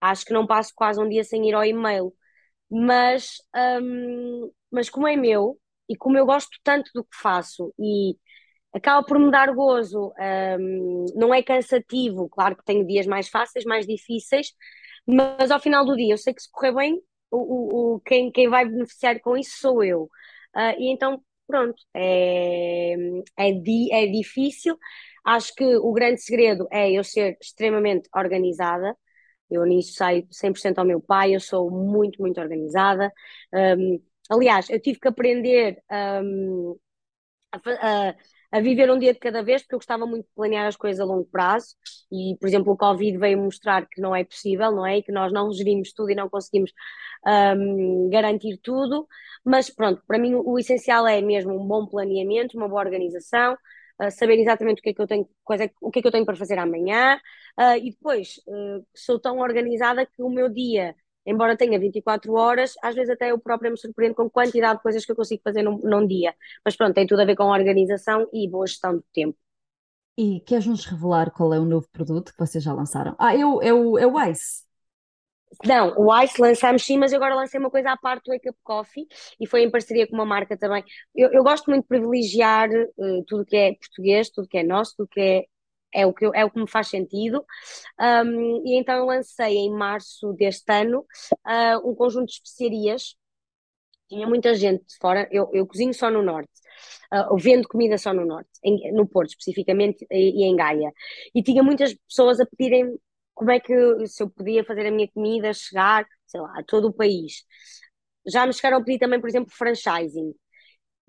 acho 0.00 0.24
que 0.24 0.32
não 0.32 0.46
passo 0.46 0.72
quase 0.74 1.00
um 1.00 1.08
dia 1.08 1.24
sem 1.24 1.48
ir 1.48 1.54
ao 1.54 1.64
e-mail. 1.64 2.12
Mas, 2.70 3.36
um, 3.82 4.50
mas 4.70 4.90
como 4.90 5.06
é 5.08 5.16
meu 5.16 5.58
e 5.88 5.96
como 5.96 6.18
eu 6.18 6.26
gosto 6.26 6.50
tanto 6.64 6.90
do 6.94 7.04
que 7.04 7.16
faço 7.16 7.72
e 7.78 8.16
acaba 8.72 9.04
por 9.06 9.18
me 9.18 9.30
dar 9.30 9.52
gozo, 9.54 10.12
um, 10.60 11.06
não 11.16 11.34
é 11.34 11.42
cansativo, 11.42 12.28
claro 12.28 12.56
que 12.56 12.64
tenho 12.64 12.86
dias 12.86 13.06
mais 13.06 13.28
fáceis, 13.28 13.64
mais 13.64 13.86
difíceis, 13.86 14.52
mas 15.06 15.50
ao 15.50 15.60
final 15.60 15.84
do 15.84 15.96
dia 15.96 16.12
eu 16.14 16.18
sei 16.18 16.34
que 16.34 16.42
se 16.42 16.50
correr 16.50 16.72
bem, 16.74 17.00
o, 17.30 17.94
o, 17.96 18.00
quem, 18.00 18.30
quem 18.30 18.48
vai 18.48 18.64
beneficiar 18.64 19.20
com 19.20 19.36
isso 19.36 19.58
sou 19.58 19.82
eu. 19.84 20.04
Uh, 20.54 20.74
e 20.78 20.90
então, 20.92 21.22
pronto, 21.46 21.76
é, 21.94 22.94
é, 23.36 23.52
di, 23.52 23.92
é 23.92 24.06
difícil. 24.06 24.78
Acho 25.24 25.54
que 25.54 25.64
o 25.64 25.92
grande 25.92 26.22
segredo 26.22 26.66
é 26.70 26.90
eu 26.90 27.04
ser 27.04 27.36
extremamente 27.40 28.08
organizada. 28.14 28.96
Eu 29.50 29.64
nisso 29.64 29.94
saio 29.94 30.26
100% 30.30 30.78
ao 30.78 30.84
meu 30.84 31.00
pai, 31.00 31.34
eu 31.34 31.40
sou 31.40 31.70
muito, 31.70 32.20
muito 32.20 32.40
organizada. 32.40 33.12
Um, 33.52 34.00
aliás, 34.30 34.68
eu 34.70 34.80
tive 34.80 34.98
que 34.98 35.08
aprender 35.08 35.82
um, 36.22 36.76
a, 37.52 38.08
a 38.10 38.14
a 38.56 38.60
viver 38.60 38.90
um 38.90 38.98
dia 38.98 39.12
de 39.12 39.18
cada 39.18 39.42
vez, 39.42 39.62
porque 39.62 39.74
eu 39.74 39.78
gostava 39.78 40.06
muito 40.06 40.24
de 40.24 40.32
planear 40.34 40.66
as 40.66 40.76
coisas 40.76 40.98
a 40.98 41.04
longo 41.04 41.26
prazo. 41.26 41.74
E, 42.10 42.36
por 42.40 42.46
exemplo, 42.48 42.72
o 42.72 42.76
Covid 42.76 43.18
veio 43.18 43.38
mostrar 43.38 43.86
que 43.86 44.00
não 44.00 44.16
é 44.16 44.24
possível, 44.24 44.70
não 44.72 44.86
é? 44.86 44.98
E 44.98 45.02
que 45.02 45.12
nós 45.12 45.30
não 45.30 45.52
gerimos 45.52 45.92
tudo 45.92 46.10
e 46.10 46.14
não 46.14 46.28
conseguimos 46.30 46.72
um, 47.26 48.08
garantir 48.10 48.58
tudo, 48.62 49.06
mas 49.44 49.68
pronto, 49.68 50.02
para 50.06 50.18
mim 50.18 50.34
o 50.34 50.58
essencial 50.58 51.06
é 51.06 51.20
mesmo 51.20 51.52
um 51.52 51.66
bom 51.66 51.86
planeamento, 51.86 52.56
uma 52.56 52.68
boa 52.68 52.80
organização, 52.82 53.54
uh, 54.00 54.10
saber 54.10 54.38
exatamente 54.38 54.78
o 54.80 54.82
que 54.82 54.90
é 54.90 54.94
que 54.94 55.02
eu 55.02 55.06
tenho, 55.06 55.28
coisa, 55.44 55.70
o 55.80 55.90
que 55.90 55.98
é 55.98 56.02
que 56.02 56.08
eu 56.08 56.12
tenho 56.12 56.24
para 56.24 56.36
fazer 56.36 56.58
amanhã, 56.58 57.20
uh, 57.60 57.76
e 57.76 57.90
depois 57.90 58.40
sou 58.94 59.18
tão 59.18 59.38
organizada 59.40 60.06
que 60.06 60.22
o 60.22 60.30
meu 60.30 60.48
dia, 60.48 60.94
embora 61.26 61.56
tenha 61.56 61.78
24 61.78 62.32
horas, 62.34 62.74
às 62.82 62.94
vezes 62.94 63.10
até 63.10 63.30
eu 63.30 63.38
própria 63.38 63.70
me 63.70 63.76
surpreendo 63.76 64.14
com 64.14 64.22
a 64.22 64.30
quantidade 64.30 64.76
de 64.76 64.82
coisas 64.82 65.04
que 65.04 65.12
eu 65.12 65.16
consigo 65.16 65.42
fazer 65.42 65.62
num, 65.62 65.78
num 65.78 66.06
dia. 66.06 66.34
Mas 66.64 66.76
pronto, 66.76 66.94
tem 66.94 67.06
tudo 67.06 67.20
a 67.22 67.24
ver 67.24 67.36
com 67.36 67.44
organização 67.44 68.28
e 68.32 68.48
boa 68.48 68.66
gestão 68.66 68.94
do 68.94 69.04
tempo. 69.12 69.36
E 70.16 70.40
queres-nos 70.40 70.86
revelar 70.86 71.30
qual 71.30 71.52
é 71.52 71.58
o 71.58 71.64
novo 71.64 71.86
produto 71.92 72.32
que 72.32 72.38
vocês 72.38 72.64
já 72.64 72.72
lançaram? 72.72 73.14
Ah, 73.18 73.36
é 73.36 73.44
o, 73.44 73.60
é 73.60 73.72
o, 73.72 73.98
é 73.98 74.06
o 74.06 74.30
Ice. 74.30 74.64
Não, 75.64 75.94
o 75.96 76.22
Ice 76.22 76.40
lançámos 76.40 76.84
sim, 76.84 76.98
mas 76.98 77.12
agora 77.12 77.34
lancei 77.34 77.58
uma 77.60 77.70
coisa 77.70 77.90
à 77.90 77.96
parte 77.96 78.24
do 78.24 78.32
Wake 78.32 78.48
Up 78.48 78.58
Coffee 78.62 79.06
e 79.40 79.46
foi 79.46 79.62
em 79.62 79.70
parceria 79.70 80.06
com 80.06 80.14
uma 80.14 80.24
marca 80.24 80.56
também. 80.56 80.84
Eu, 81.14 81.30
eu 81.32 81.42
gosto 81.42 81.70
muito 81.70 81.82
de 81.82 81.88
privilegiar 81.88 82.68
uh, 82.70 83.24
tudo 83.26 83.44
que 83.44 83.56
é 83.56 83.74
português, 83.74 84.30
tudo 84.30 84.48
que 84.48 84.58
é 84.58 84.62
nosso, 84.62 84.94
tudo 84.96 85.08
que 85.08 85.20
é, 85.20 85.44
é, 85.92 86.06
o, 86.06 86.12
que, 86.12 86.24
é 86.34 86.44
o 86.44 86.50
que 86.50 86.60
me 86.60 86.68
faz 86.68 86.88
sentido. 86.88 87.44
Um, 88.00 88.66
e 88.66 88.78
então 88.78 88.96
eu 88.96 89.06
lancei 89.06 89.56
em 89.56 89.70
março 89.72 90.32
deste 90.34 90.70
ano 90.72 91.00
uh, 91.46 91.90
um 91.90 91.94
conjunto 91.94 92.26
de 92.26 92.32
especiarias. 92.34 93.16
Tinha 94.08 94.26
muita 94.26 94.54
gente 94.54 94.84
de 94.84 94.96
fora, 95.00 95.28
eu, 95.32 95.50
eu 95.52 95.66
cozinho 95.66 95.92
só 95.92 96.10
no 96.10 96.22
Norte. 96.22 96.50
Uh, 97.12 97.36
vendo 97.38 97.68
comida 97.68 97.96
só 97.98 98.12
no 98.12 98.26
Norte, 98.26 98.50
em, 98.62 98.92
no 98.92 99.06
Porto 99.08 99.30
especificamente 99.30 100.06
e, 100.10 100.42
e 100.42 100.44
em 100.44 100.56
Gaia. 100.56 100.92
E 101.34 101.42
tinha 101.42 101.62
muitas 101.62 101.94
pessoas 101.94 102.40
a 102.40 102.46
pedirem 102.46 102.98
como 103.34 103.50
é 103.50 103.60
que 103.60 104.06
se 104.06 104.22
eu 104.22 104.30
podia 104.30 104.64
fazer 104.64 104.86
a 104.86 104.90
minha 104.90 105.08
comida 105.08 105.52
chegar, 105.52 106.06
sei 106.26 106.40
lá, 106.40 106.52
a 106.58 106.62
todo 106.64 106.88
o 106.88 106.92
país. 106.92 107.44
Já 108.26 108.46
me 108.46 108.52
chegaram 108.52 108.78
a 108.78 108.84
pedir 108.84 108.98
também, 108.98 109.20
por 109.20 109.28
exemplo, 109.28 109.52
franchising. 109.52 110.34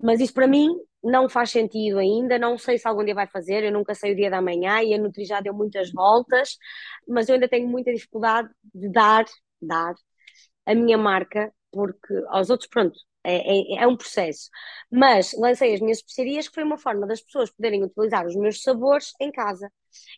Mas 0.02 0.20
isso 0.20 0.32
para 0.34 0.46
mim 0.46 0.68
não 1.02 1.28
faz 1.28 1.50
sentido 1.50 1.98
ainda, 1.98 2.38
não 2.38 2.58
sei 2.58 2.78
se 2.78 2.86
algum 2.88 3.04
dia 3.04 3.14
vai 3.14 3.26
fazer, 3.26 3.64
eu 3.64 3.72
nunca 3.72 3.94
sei 3.94 4.12
o 4.12 4.16
dia 4.16 4.30
da 4.30 4.42
manhã 4.42 4.82
e 4.82 4.94
a 4.94 4.98
Nutri 4.98 5.24
já 5.24 5.40
deu 5.40 5.54
muitas 5.54 5.92
voltas, 5.92 6.56
mas 7.06 7.28
eu 7.28 7.34
ainda 7.34 7.48
tenho 7.48 7.68
muita 7.68 7.92
dificuldade 7.92 8.48
de 8.74 8.88
dar, 8.90 9.24
dar 9.62 9.94
a 10.66 10.74
minha 10.74 10.98
marca, 10.98 11.52
porque 11.72 12.14
aos 12.28 12.50
outros, 12.50 12.68
pronto, 12.68 12.98
é, 13.24 13.76
é, 13.78 13.82
é, 13.82 13.86
um 13.86 13.96
processo. 13.96 14.48
Mas 14.90 15.32
lancei 15.38 15.74
as 15.74 15.80
minhas 15.80 15.98
especiarias, 15.98 16.48
que 16.48 16.54
foi 16.54 16.64
uma 16.64 16.78
forma 16.78 17.06
das 17.06 17.20
pessoas 17.20 17.50
poderem 17.50 17.84
utilizar 17.84 18.26
os 18.26 18.36
meus 18.36 18.62
sabores 18.62 19.12
em 19.20 19.30
casa. 19.30 19.70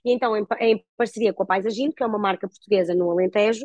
E 0.05 0.13
então, 0.13 0.37
em, 0.37 0.47
em 0.61 0.85
parceria 0.97 1.33
com 1.33 1.43
a 1.43 1.47
Paisagino, 1.47 1.93
que 1.93 2.03
é 2.03 2.07
uma 2.07 2.19
marca 2.19 2.49
portuguesa 2.49 2.95
no 2.95 3.11
Alentejo, 3.11 3.65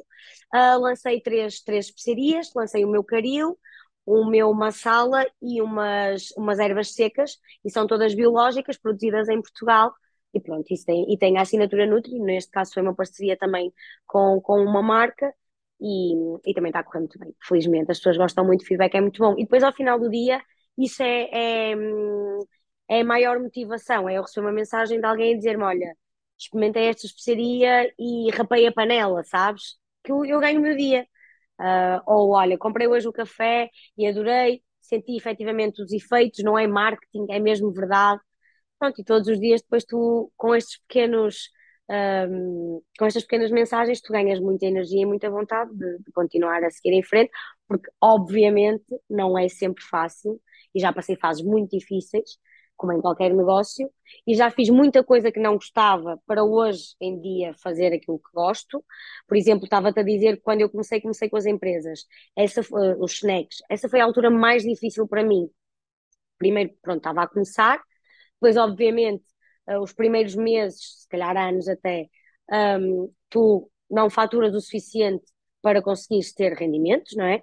uh, 0.54 0.80
lancei 0.80 1.22
três, 1.22 1.62
três 1.62 1.86
especiarias, 1.88 2.52
lancei 2.56 2.86
o 2.86 2.90
meu 2.90 3.04
caril, 3.04 3.58
o 4.06 4.26
meu 4.30 4.54
massala 4.54 5.26
e 5.42 5.62
umas, 5.62 6.32
umas 6.38 6.60
ervas 6.60 6.94
secas, 6.94 7.38
e 7.64 7.72
são 7.72 7.88
todas 7.88 8.14
biológicas, 8.14 8.78
produzidas 8.78 9.30
em 9.30 9.42
Portugal, 9.42 9.94
e 10.34 10.40
pronto, 10.40 10.66
isso 10.74 10.86
tem, 10.86 11.12
e 11.12 11.18
tem 11.18 11.38
a 11.38 11.42
assinatura 11.42 11.86
Nutri, 11.86 12.20
neste 12.20 12.52
caso 12.52 12.74
foi 12.74 12.84
uma 12.84 12.94
parceria 12.96 13.38
também 13.38 13.74
com, 14.06 14.40
com 14.42 14.60
uma 14.64 14.82
marca, 14.82 15.34
e, 15.80 16.14
e 16.46 16.54
também 16.54 16.70
está 16.70 16.80
a 16.80 16.84
correr 16.84 17.00
muito 17.00 17.20
bem, 17.20 17.36
felizmente. 17.44 17.92
As 17.92 17.98
pessoas 17.98 18.18
gostam 18.18 18.46
muito, 18.46 18.62
o 18.62 18.66
feedback 18.66 18.96
é 18.96 19.02
muito 19.02 19.20
bom. 19.20 19.34
E 19.34 19.44
depois, 19.44 19.62
ao 19.64 19.74
final 19.74 20.00
do 20.00 20.10
dia, 20.10 20.42
isso 20.78 21.04
é, 21.04 21.30
é, 21.72 21.76
é 22.88 23.02
a 23.02 23.06
maior 23.06 23.40
motivação, 23.40 24.08
é 24.10 24.18
eu 24.18 24.22
receber 24.22 24.46
uma 24.48 24.54
mensagem 24.54 25.00
de 25.00 25.06
alguém 25.06 25.34
a 25.34 25.38
dizer-me, 25.38 25.64
olha, 25.64 25.96
experimentei 26.38 26.88
esta 26.88 27.06
especiaria 27.08 27.94
e 28.00 28.30
rapei 28.32 28.68
a 28.68 28.72
panela, 28.72 29.24
sabes? 29.24 29.78
Que 30.04 30.12
eu, 30.12 30.26
eu 30.26 30.40
ganho 30.40 30.60
o 30.60 30.64
meu 30.64 30.76
dia. 30.76 31.08
Uh, 31.60 32.02
ou, 32.06 32.32
olha, 32.32 32.58
comprei 32.58 32.88
hoje 32.88 33.08
o 33.08 33.14
café 33.14 33.70
e 33.98 34.08
adorei, 34.08 34.62
senti 34.82 35.16
efetivamente 35.16 35.82
os 35.82 35.92
efeitos, 35.92 36.44
não 36.44 36.58
é 36.58 36.68
marketing, 36.68 37.28
é 37.30 37.40
mesmo 37.40 37.72
verdade. 37.72 38.22
Pronto, 38.80 39.00
e 39.02 39.04
todos 39.04 39.28
os 39.28 39.40
dias 39.40 39.62
depois 39.62 39.86
tu, 39.86 40.32
com 40.38 40.56
estes 40.56 40.80
pequenos 40.88 41.50
um, 41.90 42.82
com 42.98 43.06
estas 43.06 43.24
pequenas 43.24 43.52
mensagens 43.52 44.02
tu 44.02 44.12
ganhas 44.12 44.40
muita 44.40 44.66
energia 44.66 45.02
e 45.02 45.06
muita 45.06 45.30
vontade 45.30 45.72
de, 45.76 46.00
de, 46.00 46.12
continuar 46.12 46.64
a 46.64 46.70
seguir 46.72 46.94
em 46.96 47.04
frente, 47.04 47.32
porque 47.68 47.90
obviamente 48.02 48.86
não 49.10 49.38
é 49.38 49.48
sempre 49.48 49.84
fácil 49.84 50.42
e 50.74 50.80
já 50.80 50.92
passei 50.92 51.16
fases 51.16 51.44
muito 51.44 51.78
difíceis, 51.78 52.38
como 52.76 52.94
em 52.94 53.02
qualquer 53.02 53.34
negócio, 53.34 53.90
e 54.28 54.36
já 54.36 54.50
fiz 54.52 54.70
muita 54.70 55.04
coisa 55.04 55.32
que 55.32 55.40
não 55.40 55.56
gostava 55.56 56.20
para 56.26 56.44
hoje 56.44 56.96
em 57.00 57.20
dia 57.20 57.54
fazer 57.62 57.94
aquilo 57.94 58.20
que 58.20 58.32
gosto. 58.34 58.84
Por 59.28 59.38
exemplo, 59.38 59.66
estava-te 59.66 60.00
a 60.00 60.04
dizer 60.04 60.38
que 60.38 60.44
quando 60.44 60.62
eu 60.62 60.70
comecei, 60.70 61.02
comecei 61.02 61.30
com 61.30 61.38
as 61.38 61.46
empresas, 61.46 62.06
essa, 62.36 62.62
uh, 62.62 63.04
os 63.04 63.14
snacks, 63.14 63.58
essa 63.70 63.90
foi 63.90 64.00
a 64.02 64.06
altura 64.06 64.30
mais 64.30 64.64
difícil 64.64 65.08
para 65.08 65.24
mim. 65.24 65.50
Primeiro, 66.38 66.74
pronto, 66.82 66.98
estava 66.98 67.24
a 67.24 67.28
começar, 67.28 67.82
depois, 68.34 68.58
obviamente, 68.58 69.24
uh, 69.70 69.80
os 69.80 69.94
primeiros 69.94 70.36
meses, 70.36 71.02
se 71.02 71.08
calhar 71.08 71.36
anos 71.38 71.68
até, 71.68 72.08
um, 72.80 73.12
tu 73.30 73.70
não 73.90 74.10
faturas 74.10 74.54
o 74.54 74.62
suficiente 74.62 75.26
para 75.62 75.82
conseguires 75.82 76.34
ter 76.34 76.54
rendimentos, 76.54 77.16
não 77.16 77.26
é? 77.26 77.42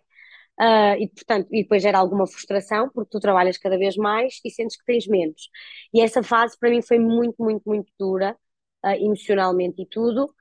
Uh, 0.62 0.94
e 1.01 1.09
portanto, 1.09 1.48
e 1.51 1.62
depois 1.64 1.83
gera 1.83 1.98
alguma 1.98 2.25
frustração 2.27 2.88
porque 2.90 3.11
tu 3.11 3.18
trabalhas 3.18 3.59
cada 3.59 3.77
vez 3.77 3.96
mais 3.96 4.38
e 4.44 4.51
sentes 4.51 4.77
que 4.77 4.85
tens 4.85 5.09
menos. 5.09 5.48
E 5.92 6.01
essa 6.01 6.22
fase 6.22 6.57
para 6.59 6.70
mim 6.70 6.81
foi 6.81 7.01
muito, 7.01 7.35
muito, 7.42 7.62
muito 7.66 7.92
dura, 7.98 8.37
uh, 8.85 8.90
emocionalmente 8.90 9.83
e 9.83 9.87
tudo. 9.87 10.33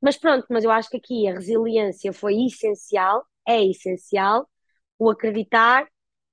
Mas 0.00 0.16
pronto, 0.16 0.46
mas 0.50 0.64
eu 0.64 0.70
acho 0.70 0.90
que 0.90 0.96
aqui 0.96 1.28
a 1.28 1.34
resiliência 1.34 2.12
foi 2.12 2.46
essencial, 2.46 3.24
é 3.46 3.64
essencial, 3.64 4.48
o 4.98 5.10
acreditar 5.10 5.86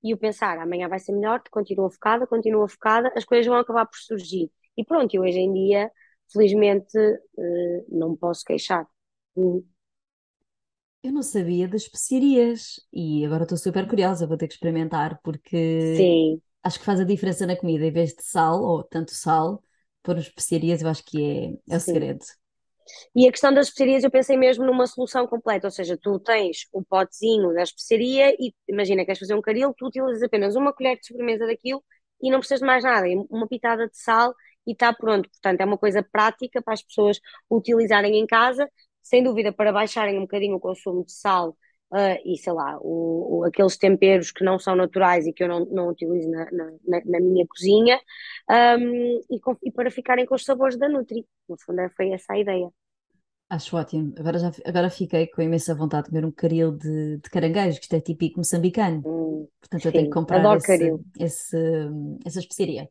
e 0.03 0.13
o 0.13 0.17
pensar, 0.17 0.57
amanhã 0.59 0.87
vai 0.87 0.99
ser 0.99 1.11
melhor, 1.13 1.41
continua 1.51 1.89
focada, 1.91 2.27
continua 2.27 2.67
focada, 2.67 3.11
as 3.15 3.25
coisas 3.25 3.45
vão 3.47 3.57
acabar 3.57 3.85
por 3.85 3.97
surgir. 3.97 4.51
E 4.77 4.83
pronto, 4.85 5.13
e 5.15 5.19
hoje 5.19 5.39
em 5.39 5.53
dia, 5.53 5.91
felizmente, 6.31 6.97
uh, 6.97 7.85
não 7.89 8.11
me 8.11 8.17
posso 8.17 8.43
queixar. 8.43 8.87
Eu 11.05 11.11
não 11.11 11.21
sabia 11.21 11.67
das 11.67 11.83
especiarias 11.83 12.79
e 12.91 13.23
agora 13.23 13.43
estou 13.43 13.59
super 13.59 13.87
curiosa, 13.87 14.25
vou 14.25 14.37
ter 14.37 14.47
que 14.47 14.55
experimentar 14.55 15.19
porque 15.23 15.95
Sim. 15.95 16.41
acho 16.63 16.79
que 16.79 16.85
faz 16.85 16.99
a 16.99 17.03
diferença 17.03 17.45
na 17.45 17.55
comida, 17.55 17.85
em 17.85 17.91
vez 17.91 18.15
de 18.15 18.23
sal 18.23 18.59
ou 18.63 18.83
tanto 18.83 19.11
sal, 19.11 19.61
pôr 20.01 20.17
especiarias 20.17 20.81
eu 20.81 20.89
acho 20.89 21.05
que 21.05 21.23
é, 21.69 21.73
é 21.75 21.77
o 21.77 21.79
Sim. 21.79 21.93
segredo. 21.93 22.25
E 23.15 23.27
a 23.27 23.31
questão 23.31 23.53
das 23.53 23.67
especiarias, 23.67 24.03
eu 24.03 24.09
pensei 24.09 24.35
mesmo 24.35 24.65
numa 24.65 24.87
solução 24.87 25.27
completa, 25.27 25.67
ou 25.67 25.71
seja, 25.71 25.95
tu 25.95 26.19
tens 26.19 26.67
o 26.73 26.83
potezinho 26.83 27.53
da 27.53 27.61
especiaria 27.61 28.35
e 28.39 28.51
imagina 28.67 29.01
que 29.01 29.05
queres 29.05 29.19
fazer 29.19 29.35
um 29.35 29.41
caril, 29.43 29.75
tu 29.77 29.85
utilizas 29.85 30.23
apenas 30.23 30.55
uma 30.55 30.73
colher 30.73 30.97
de 30.97 31.05
sobremesa 31.05 31.45
daquilo 31.45 31.83
e 32.19 32.31
não 32.31 32.39
precisas 32.39 32.61
de 32.61 32.65
mais 32.65 32.83
nada, 32.83 33.05
uma 33.29 33.47
pitada 33.47 33.87
de 33.87 33.95
sal 33.95 34.33
e 34.65 34.71
está 34.71 34.91
pronto. 34.91 35.29
Portanto, 35.29 35.61
é 35.61 35.65
uma 35.65 35.77
coisa 35.77 36.01
prática 36.03 36.63
para 36.63 36.73
as 36.73 36.81
pessoas 36.81 37.19
utilizarem 37.49 38.17
em 38.17 38.25
casa, 38.25 38.67
sem 39.05 39.23
dúvida 39.23 39.53
para 39.53 39.71
baixarem 39.71 40.17
um 40.17 40.21
bocadinho 40.21 40.55
o 40.55 40.59
consumo 40.59 41.05
de 41.05 41.11
sal 41.11 41.49
uh, 41.91 42.19
e, 42.25 42.37
sei 42.37 42.53
lá, 42.53 42.77
o, 42.81 43.39
o, 43.39 43.43
aqueles 43.43 43.77
temperos 43.77 44.31
que 44.31 44.43
não 44.43 44.57
são 44.57 44.75
naturais 44.75 45.27
e 45.27 45.31
que 45.31 45.43
eu 45.43 45.47
não, 45.47 45.65
não 45.65 45.87
utilizo 45.89 46.27
na, 46.29 46.45
na, 46.51 47.01
na 47.05 47.19
minha 47.19 47.45
cozinha, 47.47 47.99
um, 48.49 49.21
e, 49.29 49.39
com, 49.39 49.55
e, 49.61 49.71
para 49.71 49.91
ficarem 49.91 50.25
com 50.25 50.33
os 50.33 50.43
sabores 50.43 50.77
da 50.77 50.89
Nutri. 50.89 51.23
No 51.47 51.55
fundo, 51.59 51.81
é, 51.81 51.89
foi 51.89 52.09
essa 52.11 52.33
a 52.33 52.39
ideia. 52.39 52.67
Acho 53.47 53.77
ótimo. 53.77 54.11
Agora, 54.17 54.39
já, 54.39 54.51
agora 54.65 54.89
fiquei 54.89 55.27
com 55.27 55.39
imensa 55.39 55.75
vontade 55.75 56.05
de 56.05 56.09
comer 56.09 56.25
um 56.25 56.31
caril 56.31 56.71
de, 56.71 57.17
de 57.17 57.29
caranguejo, 57.29 57.77
que 57.77 57.83
isto 57.83 57.95
é 57.95 58.01
típico 58.01 58.39
moçambicano. 58.39 59.03
Hum, 59.05 59.47
Portanto, 59.59 59.81
sim, 59.83 59.87
eu 59.87 59.91
tenho 59.91 60.05
que 60.05 60.13
comprar 60.13 60.57
esse, 60.57 60.99
esse, 61.19 61.57
essa 62.25 62.39
especiaria. 62.39 62.89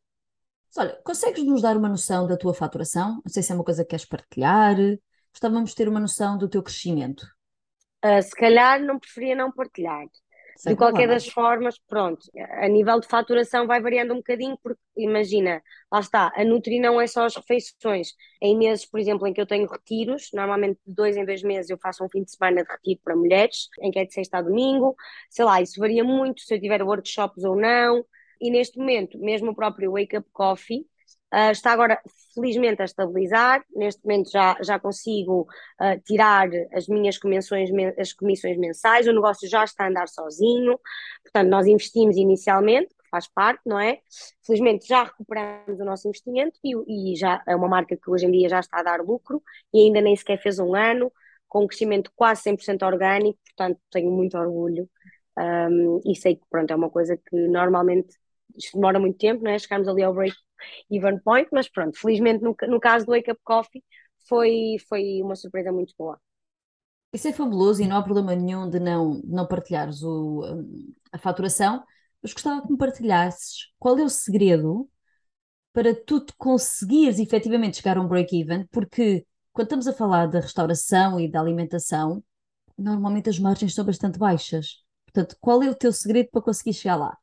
Olha, 0.77 0.97
consegues 1.05 1.45
nos 1.45 1.63
dar 1.63 1.77
uma 1.77 1.89
noção 1.89 2.27
da 2.27 2.37
tua 2.37 2.55
faturação? 2.55 3.21
Não 3.25 3.33
sei 3.33 3.43
se 3.43 3.53
é 3.53 3.55
uma 3.55 3.65
coisa 3.65 3.83
que 3.85 3.91
queres 3.91 4.05
partilhar. 4.05 4.77
Gostávamos 5.35 5.71
de 5.71 5.77
ter 5.77 5.89
uma 5.89 5.99
noção 5.99 6.39
do 6.39 6.49
teu 6.49 6.63
crescimento. 6.63 7.27
Uh, 8.05 8.23
se 8.23 8.31
calhar 8.31 8.81
não 8.81 9.01
preferia 9.01 9.35
não 9.35 9.51
partilhar. 9.51 10.07
Sem 10.57 10.73
de 10.73 10.79
qualquer 10.79 11.09
das 11.09 11.27
formas, 11.27 11.77
pronto, 11.89 12.25
a 12.53 12.69
nível 12.69 13.01
de 13.01 13.09
faturação 13.09 13.67
vai 13.67 13.81
variando 13.81 14.13
um 14.13 14.19
bocadinho, 14.19 14.57
porque 14.63 14.81
imagina, 14.97 15.61
lá 15.93 15.99
está, 15.99 16.33
a 16.37 16.45
Nutri 16.45 16.79
não 16.79 17.01
é 17.01 17.09
só 17.09 17.25
as 17.25 17.35
refeições. 17.35 18.13
Em 18.41 18.57
meses, 18.57 18.87
por 18.87 19.01
exemplo, 19.01 19.27
em 19.27 19.33
que 19.33 19.41
eu 19.41 19.47
tenho 19.47 19.67
retiros, 19.67 20.31
normalmente 20.33 20.79
de 20.87 20.95
dois 20.95 21.17
em 21.17 21.25
dois 21.25 21.43
meses 21.43 21.69
eu 21.69 21.79
faço 21.79 22.05
um 22.05 22.09
fim 22.09 22.23
de 22.23 22.31
semana 22.31 22.63
de 22.63 22.71
retiro 22.71 23.01
para 23.03 23.17
mulheres, 23.17 23.69
em 23.83 23.91
que 23.91 23.99
é 23.99 24.05
de 24.05 24.15
sexta 24.15 24.39
a 24.39 24.43
domingo, 24.43 24.95
sei 25.29 25.45
lá, 25.45 25.61
isso 25.61 25.81
varia 25.81 26.05
muito 26.05 26.43
se 26.43 26.55
eu 26.55 26.61
tiver 26.61 26.85
workshops 26.85 27.43
ou 27.43 27.57
não 27.57 28.05
e 28.41 28.49
neste 28.49 28.79
momento, 28.79 29.19
mesmo 29.19 29.51
o 29.51 29.55
próprio 29.57 29.93
Wake 29.93 30.17
Up 30.17 30.29
Coffee 30.33 30.87
uh, 31.35 31.51
está 31.51 31.73
agora 31.73 32.01
felizmente 32.33 32.81
a 32.81 32.85
estabilizar. 32.85 33.65
Neste 33.75 34.03
momento 34.05 34.31
já, 34.31 34.57
já 34.63 34.79
consigo 34.79 35.49
uh, 35.81 36.01
tirar 36.05 36.49
as 36.73 36.87
minhas 36.87 37.19
comissões, 37.19 37.71
as 37.99 38.13
comissões 38.13 38.57
mensais, 38.57 39.07
o 39.07 39.13
negócio 39.13 39.49
já 39.49 39.65
está 39.65 39.85
a 39.85 39.89
andar 39.89 40.09
sozinho. 40.09 40.79
Portanto, 41.23 41.49
nós 41.49 41.67
investimos 41.67 42.17
inicialmente, 42.17 42.89
que 42.89 43.09
faz 43.11 43.27
parte, 43.27 43.61
não 43.67 43.79
é? 43.79 43.99
Felizmente 44.47 44.87
já 44.87 45.05
recuperamos 45.05 45.81
o 45.81 45.85
nosso 45.85 46.09
investimento 46.09 46.59
e, 46.63 47.13
e 47.13 47.17
já 47.17 47.43
é 47.47 47.57
uma 47.57 47.69
marca 47.69 47.97
que 47.97 48.11
hoje 48.11 48.27
em 48.27 48.31
dia 48.31 48.49
já 48.49 48.61
está 48.61 48.81
a 48.81 48.83
dar 48.83 49.01
lucro 49.01 49.43
e 49.73 49.81
ainda 49.87 50.01
nem 50.01 50.15
sequer 50.17 50.41
fez 50.41 50.59
um 50.59 50.75
ano, 50.75 51.13
com 51.49 51.65
um 51.65 51.67
crescimento 51.67 52.11
quase 52.17 52.43
100% 52.43 52.85
orgânico, 52.87 53.39
portanto 53.45 53.81
tenho 53.91 54.11
muito 54.11 54.37
orgulho 54.37 54.89
um, 55.39 56.01
e 56.05 56.15
sei 56.17 56.37
que 56.37 56.43
pronto, 56.49 56.71
é 56.71 56.77
uma 56.77 56.91
coisa 56.91 57.17
que 57.17 57.37
normalmente 57.49 58.17
isto 58.57 58.77
demora 58.77 58.99
muito 58.99 59.19
tempo, 59.19 59.43
não 59.43 59.51
é? 59.51 59.59
Chegarmos 59.59 59.89
ali 59.89 60.03
ao 60.03 60.15
break, 60.15 60.35
Even 60.91 61.19
Point, 61.21 61.49
mas 61.53 61.69
pronto, 61.69 61.99
felizmente 61.99 62.43
no, 62.43 62.57
no 62.69 62.81
caso 62.81 63.07
do 63.07 63.13
Wake 63.13 63.31
Up 63.31 63.41
Coffee 63.45 63.83
foi, 64.29 64.77
foi 64.89 65.21
uma 65.23 65.37
surpresa 65.37 65.73
muito 65.73 65.95
boa. 65.99 66.19
Isso 67.13 67.29
é 67.29 67.33
fabuloso 67.33 67.83
e 67.83 67.87
não 67.87 67.97
há 67.97 68.03
problema 68.03 68.35
nenhum 68.35 68.69
de 68.69 68.81
não, 68.81 69.21
não 69.25 69.47
partilhares 69.47 70.03
o, 70.03 70.43
a 71.13 71.19
faturação, 71.19 71.85
mas 72.21 72.33
gostava 72.33 72.63
que 72.63 72.73
me 72.73 72.79
partilhasses 72.79 73.73
qual 73.79 73.97
é 73.99 74.03
o 74.03 74.09
segredo 74.09 74.89
para 75.73 75.95
tu 75.95 76.25
conseguires 76.39 77.19
efetivamente 77.19 77.79
chegar 77.79 77.99
a 77.99 78.01
um 78.01 78.09
break-even, 78.09 78.67
porque 78.71 79.27
quando 79.53 79.67
estamos 79.67 79.87
a 79.87 79.93
falar 79.93 80.27
da 80.29 80.41
restauração 80.41 81.21
e 81.21 81.31
da 81.31 81.41
alimentação, 81.41 82.23
normalmente 82.79 83.29
as 83.29 83.39
margens 83.39 83.75
são 83.75 83.85
bastante 83.85 84.19
baixas. 84.19 84.83
Portanto, 85.05 85.37
qual 85.41 85.63
é 85.63 85.71
o 85.71 85.75
teu 85.75 85.93
segredo 85.93 86.31
para 86.33 86.43
conseguir 86.43 86.75
chegar 86.75 86.97
lá? 86.97 87.17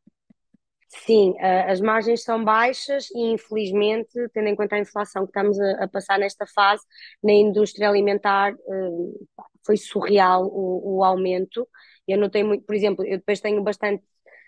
Sim, 0.94 1.34
as 1.40 1.80
margens 1.80 2.22
são 2.24 2.44
baixas 2.44 3.10
e, 3.12 3.32
infelizmente, 3.34 4.12
tendo 4.34 4.48
em 4.50 4.56
conta 4.56 4.76
a 4.76 4.80
inflação 4.80 5.24
que 5.24 5.30
estamos 5.30 5.58
a, 5.60 5.88
passar 5.88 6.20
nesta 6.20 6.46
fase, 6.46 6.84
na 7.24 7.32
indústria 7.32 7.88
alimentar 7.90 8.54
uh, 8.54 9.28
foi 9.66 9.78
surreal 9.78 10.46
o, 10.46 10.98
o, 10.98 11.04
aumento. 11.04 11.68
Eu 12.06 12.18
não 12.18 12.30
tenho 12.30 12.46
muito, 12.48 12.66
por 12.66 12.76
exemplo, 12.76 13.06
eu 13.06 13.18
depois 13.18 13.40
tenho 13.40 13.64
bastante 13.64 14.04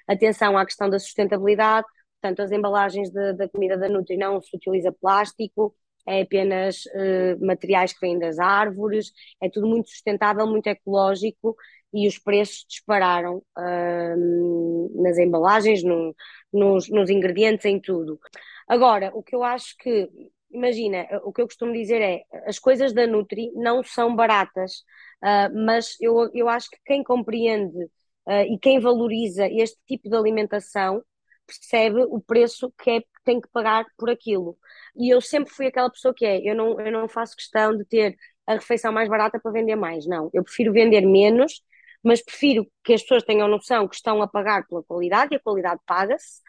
atenção 0.05 0.57
à 0.57 0.65
questão 0.65 0.89
da 0.89 0.99
sustentabilidade, 0.99 1.87
portanto, 2.21 2.41
as 2.41 2.51
embalagens 2.51 3.09
da 3.11 3.47
comida 3.47 3.77
da 3.77 3.87
Nutri 3.87 4.17
não 4.17 4.41
se 4.41 4.55
utiliza 4.55 4.91
plástico, 4.91 5.73
é 6.05 6.21
apenas 6.21 6.85
uh, 6.85 7.45
materiais 7.45 7.93
que 7.93 7.99
vêm 8.01 8.19
das 8.19 8.39
árvores, 8.39 9.11
é 9.41 9.49
tudo 9.49 9.67
muito 9.67 9.89
sustentável, 9.89 10.45
muito 10.45 10.67
ecológico 10.67 11.55
e 11.93 12.07
os 12.07 12.17
preços 12.17 12.65
dispararam 12.67 13.37
uh, 13.57 15.01
nas 15.01 15.17
embalagens, 15.17 15.83
no, 15.83 16.15
nos, 16.51 16.89
nos 16.89 17.09
ingredientes, 17.09 17.65
em 17.65 17.79
tudo. 17.79 18.19
Agora, 18.67 19.11
o 19.13 19.21
que 19.21 19.35
eu 19.35 19.43
acho 19.43 19.75
que, 19.77 20.09
imagina, 20.51 21.07
o 21.23 21.31
que 21.31 21.41
eu 21.41 21.45
costumo 21.45 21.71
dizer 21.71 22.01
é, 22.01 22.23
as 22.47 22.57
coisas 22.57 22.93
da 22.93 23.05
Nutri 23.05 23.51
não 23.53 23.83
são 23.83 24.15
baratas, 24.15 24.83
uh, 25.23 25.65
mas 25.65 25.95
eu, 26.01 26.29
eu 26.33 26.49
acho 26.49 26.69
que 26.69 26.77
quem 26.85 27.03
compreende 27.03 27.83
uh, 28.27 28.43
e 28.49 28.57
quem 28.59 28.79
valoriza 28.79 29.47
este 29.47 29.77
tipo 29.87 30.09
de 30.09 30.15
alimentação 30.15 31.03
percebe 31.45 32.03
o 32.09 32.19
preço 32.19 32.73
que, 32.81 32.89
é, 32.89 33.03
tem 33.23 33.41
que 33.41 33.49
pagar 33.49 33.85
por 33.97 34.09
aquilo. 34.09 34.57
E 34.95 35.13
eu 35.13 35.21
sempre 35.21 35.53
fui 35.53 35.67
aquela 35.67 35.89
pessoa 35.89 36.13
que 36.13 36.25
é, 36.25 36.39
eu 36.49 36.55
não, 36.55 36.79
eu 36.79 36.91
não 36.91 37.07
faço 37.07 37.35
questão 37.35 37.75
de 37.77 37.85
ter 37.85 38.15
a 38.45 38.53
refeição 38.55 38.91
mais 38.91 39.09
barata 39.09 39.39
para 39.39 39.51
vender 39.51 39.75
mais, 39.75 40.05
não. 40.05 40.29
Eu 40.33 40.43
prefiro 40.43 40.73
vender 40.73 41.01
menos 41.01 41.61
mas 42.03 42.21
prefiro 42.21 42.67
que 42.83 42.93
as 42.93 43.01
pessoas 43.01 43.23
tenham 43.23 43.47
noção 43.47 43.87
que 43.87 43.95
estão 43.95 44.21
a 44.21 44.27
pagar 44.27 44.67
pela 44.67 44.83
qualidade 44.83 45.33
e 45.33 45.37
a 45.37 45.39
qualidade 45.39 45.79
paga-se, 45.85 46.41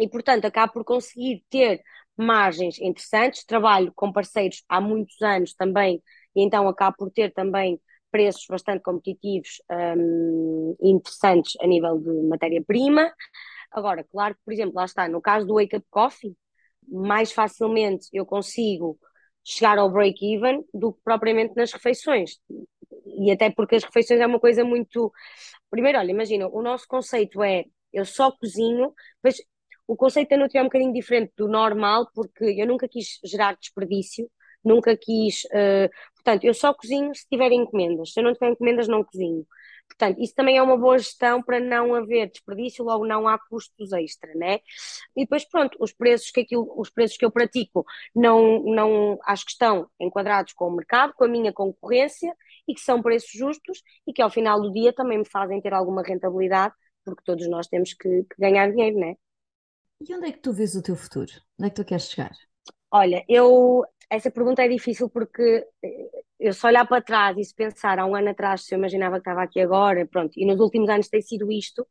e 0.00 0.08
portanto 0.08 0.44
acabo 0.46 0.72
por 0.72 0.84
conseguir 0.84 1.44
ter 1.48 1.80
margens 2.16 2.80
interessantes. 2.80 3.44
Trabalho 3.44 3.92
com 3.94 4.12
parceiros 4.12 4.64
há 4.68 4.80
muitos 4.80 5.20
anos 5.22 5.54
também, 5.54 6.02
e 6.34 6.42
então 6.42 6.68
acabo 6.68 6.96
por 6.98 7.10
ter 7.10 7.32
também 7.32 7.80
preços 8.10 8.46
bastante 8.48 8.82
competitivos 8.82 9.60
um, 9.96 10.76
interessantes 10.82 11.54
a 11.60 11.66
nível 11.66 11.98
de 11.98 12.10
matéria-prima. 12.28 13.12
Agora, 13.74 14.04
claro 14.04 14.34
que, 14.36 14.40
por 14.44 14.52
exemplo, 14.54 14.74
lá 14.76 14.84
está, 14.86 15.08
no 15.08 15.20
caso 15.20 15.46
do 15.46 15.54
Wake 15.56 15.76
Up 15.76 15.86
Coffee, 15.90 16.36
mais 16.88 17.32
facilmente 17.32 18.08
eu 18.12 18.24
consigo 18.26 18.98
chegar 19.44 19.78
ao 19.78 19.90
break-even 19.90 20.64
do 20.72 20.92
que 20.94 21.00
propriamente 21.04 21.54
nas 21.56 21.72
refeições 21.72 22.38
e 23.06 23.30
até 23.30 23.50
porque 23.50 23.76
as 23.76 23.84
refeições 23.84 24.20
é 24.20 24.26
uma 24.26 24.40
coisa 24.40 24.64
muito. 24.64 25.12
Primeiro, 25.70 25.98
olha, 25.98 26.10
imagina, 26.10 26.48
o 26.48 26.62
nosso 26.62 26.86
conceito 26.88 27.42
é 27.42 27.64
eu 27.92 28.04
só 28.04 28.30
cozinho, 28.32 28.92
mas 29.22 29.36
o 29.86 29.96
conceito 29.96 30.30
da 30.30 30.36
Nutri 30.36 30.58
é 30.58 30.62
um 30.62 30.66
bocadinho 30.66 30.92
diferente 30.92 31.32
do 31.36 31.48
normal, 31.48 32.08
porque 32.14 32.44
eu 32.58 32.66
nunca 32.66 32.88
quis 32.88 33.18
gerar 33.24 33.56
desperdício, 33.56 34.30
nunca 34.64 34.96
quis. 34.96 35.44
Uh, 35.46 35.88
portanto, 36.16 36.44
eu 36.44 36.54
só 36.54 36.74
cozinho 36.74 37.14
se 37.14 37.26
tiver 37.28 37.52
encomendas. 37.52 38.12
Se 38.12 38.20
eu 38.20 38.24
não 38.24 38.32
tiver 38.32 38.50
encomendas, 38.50 38.88
não 38.88 39.04
cozinho. 39.04 39.46
Portanto, 39.88 40.20
isso 40.20 40.34
também 40.34 40.56
é 40.56 40.62
uma 40.62 40.76
boa 40.76 40.98
gestão 40.98 41.42
para 41.42 41.60
não 41.60 41.94
haver 41.94 42.30
desperdício, 42.30 42.84
logo 42.84 43.06
não 43.06 43.28
há 43.28 43.38
custos 43.38 43.92
extra, 43.92 44.34
né? 44.34 44.58
E 45.16 45.22
depois, 45.22 45.44
pronto, 45.44 45.76
os 45.80 45.92
preços 45.92 46.30
que, 46.30 46.40
aquilo, 46.40 46.72
os 46.76 46.90
preços 46.90 47.16
que 47.16 47.24
eu 47.24 47.30
pratico 47.30 47.84
não, 48.14 48.62
não 48.64 49.18
acho 49.24 49.44
que 49.44 49.52
estão 49.52 49.88
enquadrados 50.00 50.52
com 50.52 50.68
o 50.68 50.74
mercado, 50.76 51.12
com 51.14 51.24
a 51.24 51.28
minha 51.28 51.52
concorrência 51.52 52.34
e 52.66 52.74
que 52.74 52.80
são 52.80 53.00
preços 53.02 53.30
justos 53.32 53.82
e 54.06 54.12
que 54.12 54.22
ao 54.22 54.30
final 54.30 54.60
do 54.60 54.72
dia 54.72 54.92
também 54.92 55.18
me 55.18 55.28
fazem 55.28 55.60
ter 55.60 55.72
alguma 55.72 56.02
rentabilidade, 56.02 56.74
porque 57.04 57.22
todos 57.24 57.48
nós 57.48 57.68
temos 57.68 57.94
que, 57.94 58.24
que 58.24 58.36
ganhar 58.38 58.70
dinheiro, 58.70 58.98
né? 58.98 59.14
E 60.00 60.14
onde 60.14 60.26
é 60.28 60.32
que 60.32 60.40
tu 60.40 60.52
vês 60.52 60.74
o 60.74 60.82
teu 60.82 60.96
futuro? 60.96 61.32
Onde 61.58 61.68
é 61.68 61.70
que 61.70 61.76
tu 61.76 61.84
queres 61.84 62.08
chegar? 62.10 62.32
Olha, 62.90 63.24
eu 63.28 63.84
essa 64.14 64.30
pergunta 64.30 64.62
é 64.62 64.68
difícil 64.68 65.08
porque 65.10 65.66
eh, 65.82 66.10
eu 66.40 66.52
só 66.52 66.68
olhar 66.68 66.86
para 66.86 67.02
trás 67.02 67.36
e 67.38 67.44
se 67.44 67.54
pensar 67.54 67.98
há 67.98 68.06
um 68.06 68.14
ano 68.14 68.30
atrás 68.30 68.62
se 68.62 68.74
eu 68.74 68.78
imaginava 68.78 69.16
que 69.16 69.20
estava 69.20 69.42
aqui 69.42 69.60
agora, 69.60 70.06
pronto, 70.06 70.32
e 70.36 70.46
nos 70.46 70.60
últimos 70.60 70.88
anos 70.88 71.08
tem 71.08 71.22
sido 71.22 71.50
isto, 71.50 71.82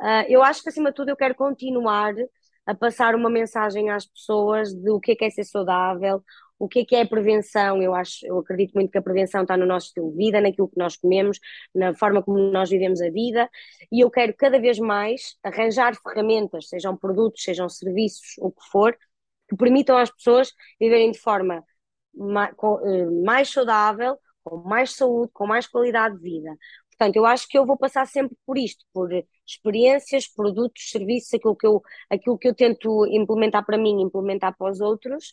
uh, 0.00 0.24
eu 0.28 0.42
acho 0.42 0.62
que 0.62 0.68
acima 0.68 0.90
de 0.90 0.96
tudo 0.96 1.10
eu 1.10 1.16
quero 1.16 1.34
continuar 1.34 2.14
a 2.66 2.74
passar 2.74 3.14
uma 3.14 3.28
mensagem 3.28 3.90
às 3.90 4.06
pessoas 4.06 4.72
de 4.72 4.90
o 4.90 5.00
que 5.00 5.12
é, 5.12 5.16
que 5.16 5.24
é 5.24 5.30
ser 5.30 5.44
saudável, 5.44 6.22
o 6.58 6.68
que 6.68 6.80
é 6.80 6.84
que 6.84 6.94
é 6.94 7.04
prevenção. 7.04 7.82
Eu 7.82 7.92
acho, 7.92 8.24
eu 8.24 8.38
acredito 8.38 8.74
muito 8.74 8.90
que 8.90 8.98
a 8.98 9.02
prevenção 9.02 9.42
está 9.42 9.56
no 9.56 9.66
nosso 9.66 9.88
estilo 9.88 10.12
de 10.12 10.16
vida, 10.16 10.40
naquilo 10.40 10.68
que 10.68 10.78
nós 10.78 10.96
comemos, 10.96 11.40
na 11.74 11.92
forma 11.94 12.22
como 12.22 12.38
nós 12.38 12.70
vivemos 12.70 13.00
a 13.02 13.10
vida, 13.10 13.50
e 13.90 14.00
eu 14.00 14.10
quero 14.10 14.32
cada 14.34 14.60
vez 14.60 14.78
mais 14.78 15.36
arranjar 15.42 15.94
ferramentas, 15.96 16.68
sejam 16.68 16.96
produtos, 16.96 17.42
sejam 17.42 17.68
serviços, 17.68 18.36
o 18.38 18.52
que 18.52 18.62
for, 18.70 18.96
que 19.52 19.56
permitam 19.56 19.98
às 19.98 20.10
pessoas 20.10 20.52
viverem 20.80 21.10
de 21.10 21.18
forma 21.18 21.62
eh, 22.14 23.06
mais 23.24 23.50
saudável, 23.50 24.18
com 24.42 24.56
mais 24.58 24.94
saúde, 24.94 25.30
com 25.32 25.46
mais 25.46 25.66
qualidade 25.66 26.16
de 26.16 26.22
vida. 26.22 26.56
Portanto, 26.90 27.16
eu 27.16 27.26
acho 27.26 27.46
que 27.48 27.58
eu 27.58 27.66
vou 27.66 27.76
passar 27.76 28.06
sempre 28.06 28.36
por 28.46 28.56
isto, 28.56 28.84
por 28.92 29.10
experiências, 29.46 30.26
produtos, 30.26 30.90
serviços, 30.90 31.34
aquilo 31.34 31.56
que 31.56 31.66
eu, 31.66 31.82
aquilo 32.10 32.38
que 32.38 32.48
eu 32.48 32.54
tento 32.54 33.06
implementar 33.06 33.64
para 33.64 33.76
mim, 33.78 34.00
implementar 34.00 34.56
para 34.56 34.70
os 34.70 34.80
outros. 34.80 35.32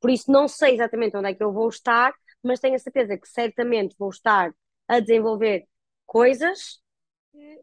Por 0.00 0.10
isso, 0.10 0.30
não 0.30 0.48
sei 0.48 0.74
exatamente 0.74 1.16
onde 1.16 1.28
é 1.30 1.34
que 1.34 1.42
eu 1.42 1.52
vou 1.52 1.68
estar, 1.68 2.12
mas 2.42 2.60
tenho 2.60 2.74
a 2.74 2.78
certeza 2.78 3.16
que 3.16 3.28
certamente 3.28 3.94
vou 3.98 4.10
estar 4.10 4.52
a 4.88 5.00
desenvolver 5.00 5.66
coisas 6.06 6.80
que 7.32 7.60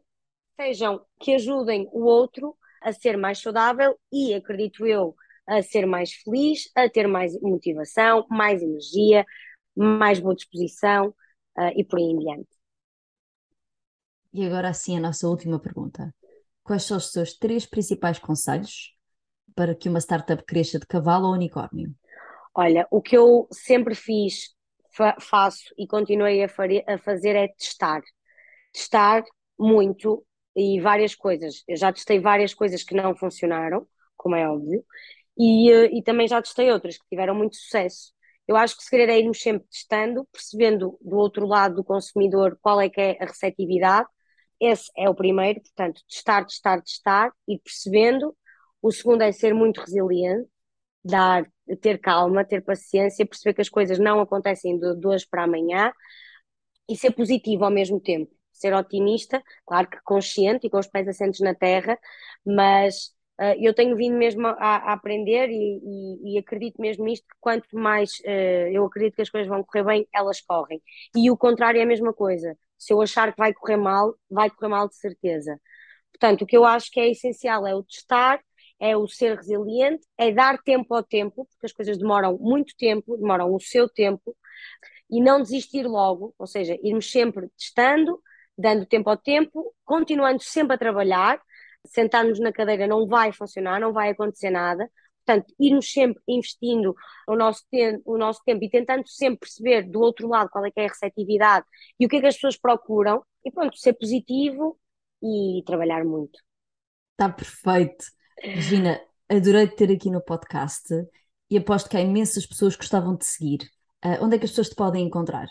sejam, 0.56 1.04
que 1.20 1.34
ajudem 1.34 1.88
o 1.92 2.04
outro 2.04 2.56
a 2.80 2.92
ser 2.92 3.16
mais 3.16 3.40
saudável 3.40 3.98
e, 4.12 4.34
acredito 4.34 4.86
eu, 4.86 5.14
a 5.46 5.62
ser 5.62 5.86
mais 5.86 6.12
feliz, 6.12 6.70
a 6.74 6.88
ter 6.88 7.06
mais 7.06 7.38
motivação, 7.40 8.26
mais 8.30 8.62
energia, 8.62 9.24
mais 9.76 10.20
boa 10.20 10.34
disposição 10.34 11.08
uh, 11.58 11.72
e 11.76 11.84
por 11.84 11.98
aí 11.98 12.04
em 12.04 12.18
diante. 12.18 12.48
E 14.32 14.46
agora 14.46 14.68
assim 14.68 14.96
a 14.96 15.00
nossa 15.00 15.28
última 15.28 15.58
pergunta. 15.58 16.14
Quais 16.62 16.84
são 16.84 16.96
os 16.96 17.10
seus 17.10 17.34
três 17.36 17.66
principais 17.66 18.18
conselhos 18.18 18.96
para 19.54 19.74
que 19.74 19.88
uma 19.88 20.00
startup 20.00 20.42
cresça 20.44 20.78
de 20.78 20.86
cavalo 20.86 21.26
ou 21.26 21.34
unicórnio? 21.34 21.94
Olha, 22.54 22.86
o 22.90 23.02
que 23.02 23.16
eu 23.16 23.48
sempre 23.50 23.94
fiz, 23.94 24.54
fa 24.94 25.16
faço 25.20 25.74
e 25.76 25.86
continuei 25.86 26.42
a, 26.42 26.46
a 26.86 26.98
fazer 26.98 27.34
é 27.34 27.48
testar. 27.48 28.00
Testar 28.72 29.22
muito 29.58 30.24
e 30.56 30.80
várias 30.80 31.14
coisas. 31.14 31.64
Eu 31.66 31.76
já 31.76 31.92
testei 31.92 32.20
várias 32.20 32.54
coisas 32.54 32.82
que 32.82 32.94
não 32.94 33.14
funcionaram, 33.14 33.86
como 34.16 34.36
é 34.36 34.48
óbvio, 34.48 34.84
e, 35.38 35.70
eh, 35.70 35.90
e 35.98 36.02
também 36.02 36.28
já 36.28 36.40
testei 36.42 36.70
outras 36.70 36.98
que 36.98 37.06
tiveram 37.08 37.34
muito 37.34 37.56
sucesso. 37.56 38.12
Eu 38.46 38.56
acho 38.56 38.76
que 38.76 38.82
o 38.82 38.86
segredo 38.86 39.10
é 39.12 39.18
irmos 39.20 39.40
sempre 39.40 39.66
testando, 39.68 40.26
percebendo 40.32 40.98
do 41.00 41.16
outro 41.16 41.46
lado 41.46 41.76
do 41.76 41.84
consumidor 41.84 42.58
qual 42.60 42.80
é 42.80 42.88
que 42.88 43.00
é 43.00 43.16
a 43.20 43.26
receptividade. 43.26 44.08
Esse 44.60 44.90
é 44.96 45.08
o 45.08 45.14
primeiro, 45.14 45.60
portanto, 45.60 46.02
testar, 46.08 46.44
testar, 46.44 46.82
testar, 46.82 47.32
e 47.48 47.58
percebendo. 47.58 48.36
O 48.82 48.92
segundo 48.92 49.22
é 49.22 49.32
ser 49.32 49.54
muito 49.54 49.80
resiliente, 49.80 50.48
dar, 51.04 51.46
ter 51.80 51.98
calma, 51.98 52.44
ter 52.44 52.62
paciência, 52.62 53.26
perceber 53.26 53.54
que 53.54 53.62
as 53.62 53.68
coisas 53.68 53.98
não 53.98 54.20
acontecem 54.20 54.78
de, 54.78 54.96
de 54.96 55.06
hoje 55.06 55.26
para 55.28 55.44
amanhã 55.44 55.92
e 56.88 56.96
ser 56.96 57.12
positivo 57.12 57.64
ao 57.64 57.70
mesmo 57.70 58.00
tempo. 58.00 58.32
Ser 58.52 58.74
otimista, 58.74 59.42
claro 59.66 59.88
que 59.88 59.98
consciente 60.04 60.66
e 60.66 60.70
com 60.70 60.78
os 60.78 60.86
pés 60.86 61.08
assentes 61.08 61.40
na 61.40 61.54
terra, 61.54 61.98
mas 62.44 63.14
Uh, 63.42 63.58
eu 63.60 63.74
tenho 63.74 63.96
vindo 63.96 64.16
mesmo 64.16 64.46
a, 64.46 64.52
a 64.54 64.92
aprender 64.92 65.50
e, 65.50 65.80
e, 65.82 66.34
e, 66.34 66.38
acredito 66.38 66.80
mesmo 66.80 67.04
nisto 67.04 67.26
que 67.26 67.34
quanto 67.40 67.66
mais 67.76 68.20
uh, 68.20 68.68
eu 68.70 68.84
acredito 68.84 69.16
que 69.16 69.22
as 69.22 69.30
coisas 69.30 69.48
vão 69.48 69.64
correr 69.64 69.82
bem, 69.82 70.08
elas 70.14 70.40
correm. 70.40 70.80
E 71.16 71.28
o 71.28 71.36
contrário 71.36 71.80
é 71.80 71.82
a 71.82 71.86
mesma 71.86 72.12
coisa. 72.12 72.56
Se 72.78 72.92
eu 72.92 73.02
achar 73.02 73.32
que 73.32 73.38
vai 73.38 73.52
correr 73.52 73.76
mal, 73.76 74.14
vai 74.30 74.48
correr 74.48 74.68
mal 74.68 74.88
de 74.88 74.94
certeza. 74.94 75.60
Portanto, 76.12 76.42
o 76.42 76.46
que 76.46 76.56
eu 76.56 76.64
acho 76.64 76.88
que 76.92 77.00
é 77.00 77.10
essencial 77.10 77.66
é 77.66 77.74
o 77.74 77.82
testar, 77.82 78.40
é 78.78 78.96
o 78.96 79.08
ser 79.08 79.36
resiliente, 79.36 80.06
é 80.16 80.30
dar 80.30 80.62
tempo 80.62 80.94
ao 80.94 81.02
tempo, 81.02 81.44
porque 81.46 81.66
as 81.66 81.72
coisas 81.72 81.98
demoram 81.98 82.38
muito 82.38 82.76
tempo, 82.76 83.16
demoram 83.16 83.52
o 83.52 83.58
seu 83.60 83.88
tempo, 83.88 84.36
e 85.10 85.20
não 85.20 85.42
desistir 85.42 85.84
logo, 85.84 86.32
ou 86.38 86.46
seja, 86.46 86.78
irmos 86.82 87.10
sempre 87.10 87.48
testando, 87.58 88.20
dando 88.56 88.86
tempo 88.86 89.10
ao 89.10 89.16
tempo, 89.16 89.74
continuando 89.84 90.42
sempre 90.42 90.76
a 90.76 90.78
trabalhar, 90.78 91.40
sentarmos 91.86 92.38
na 92.38 92.52
cadeira 92.52 92.86
não 92.86 93.06
vai 93.06 93.32
funcionar, 93.32 93.80
não 93.80 93.92
vai 93.92 94.10
acontecer 94.10 94.50
nada. 94.50 94.90
Portanto, 95.24 95.54
irmos 95.58 95.90
sempre 95.90 96.20
investindo 96.26 96.94
o 97.28 97.36
nosso, 97.36 97.64
tempo, 97.70 98.02
o 98.04 98.18
nosso 98.18 98.42
tempo 98.44 98.64
e 98.64 98.70
tentando 98.70 99.06
sempre 99.06 99.40
perceber 99.40 99.82
do 99.82 100.00
outro 100.00 100.28
lado 100.28 100.50
qual 100.50 100.66
é 100.66 100.70
que 100.70 100.80
é 100.80 100.86
a 100.86 100.88
receptividade 100.88 101.64
e 101.98 102.04
o 102.04 102.08
que 102.08 102.16
é 102.16 102.20
que 102.20 102.26
as 102.26 102.34
pessoas 102.34 102.58
procuram, 102.58 103.22
e 103.44 103.50
pronto, 103.50 103.76
ser 103.76 103.92
positivo 103.92 104.78
e 105.22 105.62
trabalhar 105.64 106.04
muito. 106.04 106.40
Está 107.12 107.28
perfeito. 107.28 108.04
Regina, 108.38 109.00
adorei 109.28 109.68
te 109.68 109.76
ter 109.76 109.92
aqui 109.92 110.10
no 110.10 110.20
podcast 110.20 110.88
e 111.48 111.56
aposto 111.56 111.88
que 111.88 111.96
há 111.96 112.00
imensas 112.00 112.46
pessoas 112.46 112.74
que 112.74 112.82
gostavam 112.82 113.16
de 113.16 113.24
seguir. 113.24 113.60
Uh, 114.04 114.24
onde 114.24 114.34
é 114.34 114.38
que 114.38 114.44
as 114.44 114.50
pessoas 114.50 114.70
te 114.70 114.74
podem 114.74 115.06
encontrar? 115.06 115.46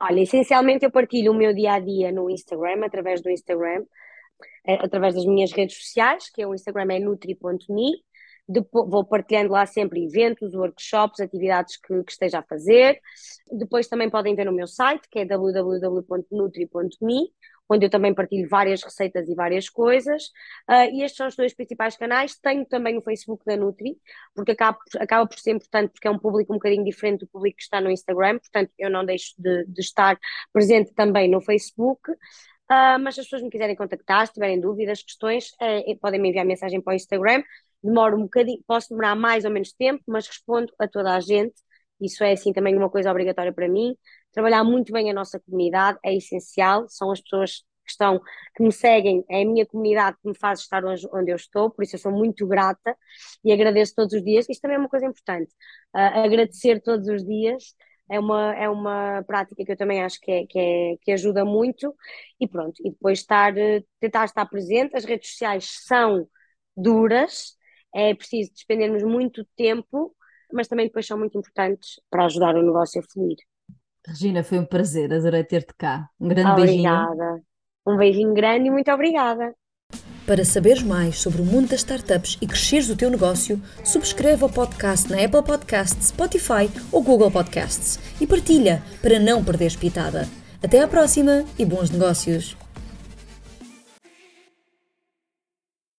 Olha, 0.00 0.20
essencialmente 0.20 0.84
eu 0.84 0.90
partilho 0.90 1.32
o 1.32 1.34
meu 1.34 1.54
dia 1.54 1.74
a 1.74 1.80
dia 1.80 2.10
no 2.10 2.28
Instagram, 2.28 2.84
através 2.84 3.20
do 3.20 3.30
Instagram, 3.30 3.84
através 4.66 5.14
das 5.14 5.24
minhas 5.24 5.52
redes 5.52 5.78
sociais, 5.78 6.28
que 6.30 6.42
é 6.42 6.46
o 6.46 6.54
Instagram 6.54 6.92
é 6.92 6.98
nutri.me. 6.98 8.02
Depois, 8.48 8.88
vou 8.88 9.04
partilhando 9.04 9.52
lá 9.52 9.66
sempre 9.66 10.02
eventos, 10.02 10.54
workshops, 10.54 11.20
atividades 11.20 11.76
que, 11.76 12.02
que, 12.02 12.12
esteja 12.12 12.38
a 12.38 12.42
fazer. 12.42 12.98
Depois 13.52 13.88
também 13.88 14.08
podem 14.08 14.34
ver 14.34 14.46
no 14.46 14.52
meu 14.52 14.66
site, 14.66 15.06
que 15.10 15.18
é 15.18 15.26
www.nutri.me, 15.26 17.30
onde 17.68 17.84
eu 17.84 17.90
também 17.90 18.14
partilho 18.14 18.48
várias 18.48 18.82
receitas 18.82 19.28
e 19.28 19.34
várias 19.34 19.68
coisas. 19.68 20.28
Uh, 20.66 20.88
e 20.94 21.02
estes 21.02 21.18
são 21.18 21.26
os 21.26 21.36
dois 21.36 21.52
principais 21.52 21.94
canais. 21.98 22.38
Tenho 22.38 22.64
também 22.64 22.96
o 22.96 23.02
Facebook 23.02 23.44
da 23.44 23.54
Nutri, 23.54 23.98
porque 24.34 24.52
acaba, 24.52 24.78
acaba 24.98 25.26
por 25.26 25.38
ser 25.38 25.50
importante, 25.50 25.92
porque 25.92 26.08
é 26.08 26.10
um 26.10 26.18
público 26.18 26.50
um 26.50 26.56
bocadinho 26.56 26.84
diferente 26.84 27.20
do 27.20 27.26
público 27.26 27.58
que 27.58 27.64
está 27.64 27.82
no 27.82 27.90
Instagram, 27.90 28.38
portanto 28.38 28.72
eu 28.78 28.88
não 28.88 29.04
deixo 29.04 29.34
de, 29.36 29.66
de 29.66 29.80
estar 29.82 30.18
presente 30.54 30.94
também 30.94 31.30
no 31.30 31.42
Facebook. 31.42 32.00
Uh, 32.70 33.00
mas 33.00 33.14
se 33.14 33.20
as 33.20 33.26
pessoas 33.26 33.42
me 33.42 33.50
quiserem 33.50 33.74
contactar, 33.74 34.26
se 34.26 34.32
tiverem 34.34 34.60
dúvidas, 34.60 35.02
questões, 35.02 35.50
uh, 35.52 35.98
podem 36.00 36.20
me 36.20 36.28
enviar 36.28 36.44
mensagem 36.44 36.82
para 36.82 36.92
o 36.92 36.96
Instagram 36.96 37.42
demoro 37.82 38.16
um 38.16 38.22
bocadinho, 38.22 38.62
posso 38.66 38.88
demorar 38.90 39.14
mais 39.14 39.44
ou 39.44 39.50
menos 39.50 39.72
tempo, 39.72 40.02
mas 40.06 40.26
respondo 40.26 40.72
a 40.78 40.88
toda 40.88 41.14
a 41.14 41.20
gente. 41.20 41.54
Isso 42.00 42.22
é 42.22 42.32
assim 42.32 42.52
também 42.52 42.76
uma 42.76 42.90
coisa 42.90 43.10
obrigatória 43.10 43.52
para 43.52 43.68
mim. 43.68 43.96
Trabalhar 44.32 44.62
muito 44.64 44.92
bem 44.92 45.10
a 45.10 45.14
nossa 45.14 45.40
comunidade 45.40 45.98
é 46.04 46.14
essencial, 46.14 46.86
são 46.88 47.10
as 47.10 47.20
pessoas 47.20 47.64
que 47.84 47.92
estão, 47.92 48.20
que 48.54 48.62
me 48.62 48.70
seguem, 48.70 49.24
é 49.30 49.42
a 49.42 49.46
minha 49.46 49.66
comunidade 49.66 50.16
que 50.22 50.28
me 50.28 50.36
faz 50.36 50.60
estar 50.60 50.84
onde, 50.84 51.30
eu 51.30 51.36
estou, 51.36 51.70
por 51.70 51.82
isso 51.82 51.96
eu 51.96 52.00
sou 52.00 52.12
muito 52.12 52.46
grata 52.46 52.94
e 53.42 53.50
agradeço 53.50 53.94
todos 53.94 54.12
os 54.12 54.22
dias. 54.22 54.46
Isto 54.48 54.62
também 54.62 54.76
é 54.76 54.80
uma 54.80 54.88
coisa 54.88 55.06
importante, 55.06 55.50
uh, 55.94 56.20
agradecer 56.24 56.80
todos 56.82 57.08
os 57.08 57.24
dias 57.24 57.74
é 58.10 58.18
uma, 58.18 58.54
é 58.54 58.68
uma 58.68 59.22
prática 59.26 59.64
que 59.64 59.72
eu 59.72 59.76
também 59.76 60.02
acho 60.02 60.20
que, 60.20 60.30
é, 60.30 60.46
que, 60.46 60.58
é, 60.58 60.96
que 61.02 61.12
ajuda 61.12 61.44
muito 61.44 61.94
e 62.40 62.48
pronto, 62.48 62.74
e 62.84 62.90
depois 62.90 63.20
estar, 63.20 63.52
tentar 64.00 64.24
estar 64.24 64.46
presente, 64.46 64.96
as 64.96 65.04
redes 65.04 65.30
sociais 65.30 65.68
são 65.86 66.26
duras, 66.76 67.56
é 67.94 68.14
preciso 68.14 68.52
despendermos 68.52 69.02
muito 69.02 69.44
tempo, 69.56 70.14
mas 70.52 70.68
também 70.68 70.86
depois 70.86 71.06
são 71.06 71.18
muito 71.18 71.36
importantes 71.38 72.00
para 72.10 72.24
ajudar 72.24 72.54
o 72.56 72.62
negócio 72.62 73.00
a 73.00 73.04
fluir. 73.12 73.36
Regina, 74.06 74.42
foi 74.42 74.58
um 74.58 74.64
prazer, 74.64 75.12
adorei 75.12 75.44
ter-te 75.44 75.74
cá. 75.76 76.08
Um 76.18 76.28
grande 76.28 76.50
obrigada. 76.50 77.14
beijinho. 77.14 77.44
Um 77.86 77.96
beijinho 77.96 78.34
grande 78.34 78.68
e 78.68 78.70
muito 78.70 78.90
obrigada. 78.90 79.54
Para 80.28 80.44
saberes 80.44 80.82
mais 80.82 81.18
sobre 81.18 81.40
o 81.40 81.44
mundo 81.44 81.68
das 81.68 81.80
startups 81.80 82.36
e 82.38 82.46
cresceres 82.46 82.90
o 82.90 82.94
teu 82.94 83.08
negócio, 83.08 83.58
subscreve 83.82 84.44
o 84.44 84.48
podcast 84.50 85.10
na 85.10 85.24
Apple 85.24 85.42
Podcasts, 85.42 86.08
Spotify 86.08 86.70
ou 86.92 87.02
Google 87.02 87.30
Podcasts 87.30 87.98
e 88.20 88.26
partilha 88.26 88.82
para 89.00 89.18
não 89.18 89.42
perderes 89.42 89.74
pitada. 89.74 90.28
Até 90.62 90.82
à 90.82 90.86
próxima 90.86 91.46
e 91.58 91.64
bons 91.64 91.88
negócios! 91.88 92.67